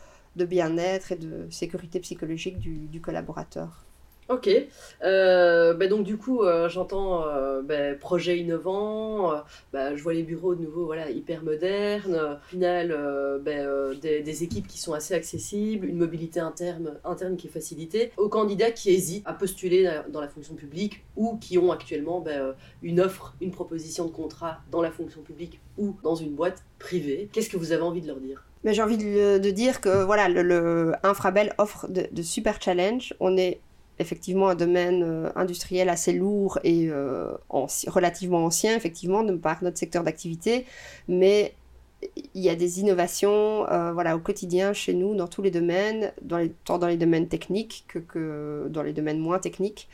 bien-être 0.45 1.13
et 1.13 1.17
de 1.17 1.47
sécurité 1.51 2.01
psychologique 2.01 2.59
du 2.59 3.01
collaborateur. 3.01 3.85
Ok. 4.29 4.51
Euh, 5.03 5.73
bah 5.73 5.87
donc 5.87 6.05
du 6.05 6.19
coup, 6.19 6.43
euh, 6.43 6.69
j'entends 6.69 7.27
euh, 7.27 7.63
bah, 7.63 7.95
projet 7.95 8.39
innovant. 8.39 9.33
Bah, 9.73 9.97
je 9.97 10.03
vois 10.03 10.13
les 10.13 10.23
bureaux 10.23 10.55
de 10.55 10.63
nouveau, 10.63 10.85
voilà, 10.85 11.11
hyper 11.11 11.43
modernes. 11.43 12.15
Au 12.15 12.49
final, 12.51 12.95
des, 14.03 14.21
des, 14.21 14.45
équipes 14.45 14.67
qui 14.67 14.79
sont 14.79 14.93
assez 14.93 15.15
accessibles, 15.15 15.87
une 15.87 15.97
mobilité 15.97 16.41
interne, 16.41 16.99
interne 17.05 17.37
qui 17.37 17.47
est 17.47 17.51
facilitée. 17.51 18.13
Aux 18.19 18.29
candidats 18.29 18.71
qui 18.71 18.91
hésitent 18.91 19.27
à 19.27 19.33
postuler 19.33 19.91
dans 20.11 20.21
la 20.21 20.29
fonction 20.29 20.55
publique 20.55 21.05
ou 21.17 21.39
qui 21.39 21.57
ont 21.57 21.73
actuellement 21.73 22.23
une 22.83 23.01
offre, 23.01 23.35
une 23.41 23.51
proposition 23.51 24.05
de 24.05 24.11
contrat 24.11 24.59
dans 24.71 24.83
la 24.83 24.91
fonction 24.91 25.23
publique 25.23 25.59
ou 25.79 25.97
dans 26.03 26.15
une 26.15 26.35
boîte 26.35 26.65
privée, 26.79 27.31
qu'est-ce 27.33 27.49
que 27.49 27.57
vous 27.57 27.73
avez 27.73 27.83
envie 27.83 28.03
de 28.03 28.07
leur 28.07 28.21
dire? 28.21 28.48
Mais 28.65 28.75
j'ai 28.75 28.83
envie 28.83 28.99
de, 28.99 29.51
dire 29.51 29.81
que 29.81 30.05
voilà, 30.05 30.29
le, 30.29 30.95
Infrabel 31.03 31.55
offre 31.59 31.89
de, 31.89 32.07
de 32.11 32.23
super 32.23 32.61
challenges. 32.61 33.15
On 33.21 33.37
est 33.37 33.61
effectivement 33.99 34.49
un 34.49 34.55
domaine 34.55 35.03
euh, 35.03 35.31
industriel 35.37 35.89
assez 35.89 36.13
lourd 36.13 36.59
et 36.65 36.89
euh, 36.89 37.33
relativement 37.49 38.45
ancien, 38.45 38.77
effectivement, 38.77 39.23
de 39.23 39.35
par 39.35 39.63
notre 39.63 39.79
secteur 39.79 40.05
d'activité, 40.05 40.67
mais 41.09 41.55
il 42.35 42.43
y 42.43 42.49
a 42.49 42.55
des 42.55 42.81
innovations 42.81 43.69
euh, 43.71 43.93
voilà, 43.93 44.17
au 44.17 44.21
quotidien 44.21 44.73
chez 44.73 44.95
nous 44.95 45.15
dans 45.17 45.27
tous 45.27 45.43
les 45.43 45.51
domaines, 45.51 46.13
dans 46.23 46.39
les, 46.39 46.51
tant 46.65 46.79
dans 46.79 46.87
les 46.87 46.97
domaines 46.97 47.29
techniques 47.29 47.87
que, 48.09 48.69
dans 48.71 48.83
les 48.83 48.93
domaines 48.93 49.19
moins 49.19 49.39
techniques. 49.39 49.89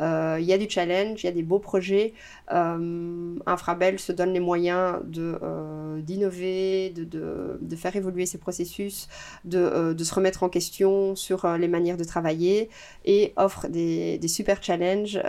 Euh, 0.00 0.38
il 0.40 0.46
y 0.46 0.54
a 0.54 0.58
du 0.58 0.68
challenge, 0.70 1.22
il 1.22 1.26
y 1.26 1.28
a 1.28 1.32
des 1.32 1.42
beaux 1.42 1.58
projets. 1.58 2.14
Euh, 2.52 3.34
Infrabel 3.44 3.98
se 3.98 4.12
donne 4.12 4.32
les 4.32 4.40
moyens 4.40 4.98
d'innover, 5.04 6.88
de, 6.96 7.04
de, 7.04 7.58
de, 7.60 7.76
faire 7.76 7.94
évoluer 7.94 8.24
ses 8.24 8.38
processus, 8.38 9.08
de, 9.44 9.94
se 9.98 10.14
remettre 10.14 10.42
en 10.42 10.48
question 10.48 11.14
sur 11.16 11.46
les 11.46 11.68
manières 11.68 11.98
de 11.98 12.04
travailler 12.04 12.70
et 13.04 13.34
offre 13.36 13.68
des, 13.68 14.16
des 14.16 14.28
super 14.28 14.62
challenges 14.62 15.20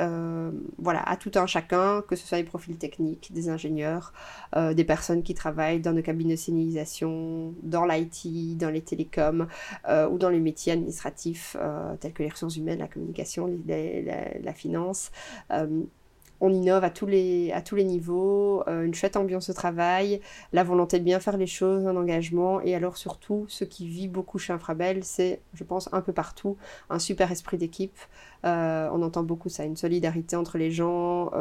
voilà, 0.78 1.02
à 1.02 1.18
tout 1.18 1.32
un 1.36 1.48
chacun, 1.48 2.02
que 2.08 2.16
ce 2.16 2.26
soit 2.26 2.38
des 2.38 2.46
profils 2.46 2.78
techniques, 2.78 3.34
des 3.34 3.50
ingénieurs, 3.50 4.14
des 4.56 4.86
personnes 4.86 5.22
qui 5.22 5.34
travaillent 5.34 5.82
dans 5.82 5.92
nos 5.92 6.02
cabines 6.02 6.21
de 6.30 6.36
signalisation, 6.36 7.54
dans 7.64 7.86
l'IT, 7.86 8.58
dans 8.58 8.70
les 8.70 8.82
télécoms 8.82 9.48
ou 9.88 10.18
dans 10.18 10.30
les 10.30 10.40
métiers 10.40 10.74
administratifs 10.74 11.56
tels 12.00 12.14
que 12.14 12.24
les 12.24 12.30
ressources 12.30 12.58
humaines, 12.58 12.80
la 12.80 12.88
communication, 12.88 13.50
la, 13.68 14.40
la 14.40 14.54
finance. 14.54 15.12
Euh, 16.42 16.46
on 16.52 16.52
innove 16.52 16.84
à 16.84 16.90
tous 16.90 17.06
les, 17.06 17.52
à 17.52 17.62
tous 17.62 17.76
les 17.76 17.84
niveaux, 17.84 18.64
euh, 18.68 18.84
une 18.84 18.94
chouette 18.94 19.16
ambiance 19.16 19.48
de 19.48 19.54
travail, 19.54 20.22
la 20.54 20.64
volonté 20.64 21.00
de 21.00 21.04
bien 21.04 21.20
faire 21.20 21.38
les 21.38 21.48
choses, 21.48 21.86
un 21.86 21.96
engagement, 21.96 22.62
et 22.62 22.76
alors 22.76 22.98
surtout, 22.98 23.46
ce 23.48 23.64
qui 23.64 23.88
vit 23.88 24.08
beaucoup 24.08 24.40
chez 24.40 24.54
Infrabel, 24.54 25.04
c'est, 25.04 25.42
je 25.54 25.64
pense, 25.64 25.90
un 25.92 26.02
peu 26.02 26.14
partout, 26.14 26.58
un 26.90 27.00
super 27.00 27.32
esprit 27.32 27.58
d'équipe. 27.58 27.98
Euh, 28.46 28.90
on 28.92 29.04
entend 29.04 29.24
beaucoup 29.24 29.50
ça, 29.50 29.66
une 29.66 29.78
solidarité 29.78 30.36
entre 30.36 30.58
les 30.58 30.72
gens, 30.72 31.32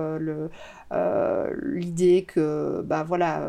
l'idée 1.62 2.24
que, 2.24 2.82
bah 2.82 3.02
voilà, 3.02 3.42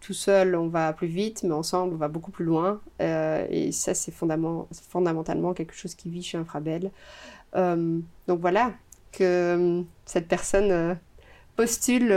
tout 0.00 0.12
seul 0.14 0.54
on 0.54 0.68
va 0.68 0.92
plus 0.92 1.08
vite, 1.08 1.42
mais 1.42 1.52
ensemble 1.52 1.94
on 1.94 1.96
va 1.96 2.08
beaucoup 2.08 2.30
plus 2.30 2.44
loin, 2.44 2.80
et 3.00 3.72
ça 3.72 3.94
c'est 3.94 4.12
fondamentalement 4.12 5.52
quelque 5.52 5.74
chose 5.74 5.94
qui 5.94 6.10
vit 6.10 6.22
chez 6.22 6.38
Infrabel. 6.38 6.90
Euh, 7.56 7.98
donc 8.28 8.40
voilà, 8.40 8.72
que 9.12 9.22
euh, 9.22 9.82
cette 10.06 10.28
personne 10.28 10.70
euh, 10.70 10.94
postule 11.56 12.12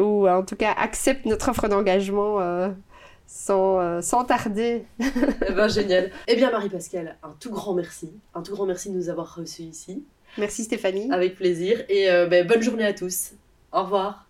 ou 0.00 0.28
en 0.28 0.44
tout 0.44 0.56
cas 0.56 0.72
accepte 0.72 1.26
notre 1.26 1.50
offre 1.50 1.68
d'engagement 1.68 2.38
sans, 3.26 4.00
sans, 4.00 4.24
tarder. 4.24 4.84
eh 5.00 5.52
ben, 5.52 5.66
génial. 5.66 6.12
Eh 6.28 6.36
bien, 6.36 6.52
Marie-Pascale, 6.52 7.16
un 7.24 7.34
tout 7.40 7.50
grand 7.50 7.74
merci. 7.74 8.12
Un 8.34 8.42
tout 8.42 8.52
grand 8.52 8.66
merci 8.66 8.90
de 8.90 8.94
nous 8.94 9.08
avoir 9.08 9.34
reçus 9.34 9.62
ici. 9.62 10.04
Merci 10.38 10.62
Stéphanie. 10.64 11.10
Avec 11.10 11.34
plaisir. 11.34 11.82
Et 11.88 12.06
ben, 12.28 12.46
bonne 12.46 12.62
journée 12.62 12.86
à 12.86 12.94
tous. 12.94 13.32
Au 13.72 13.82
revoir. 13.82 14.29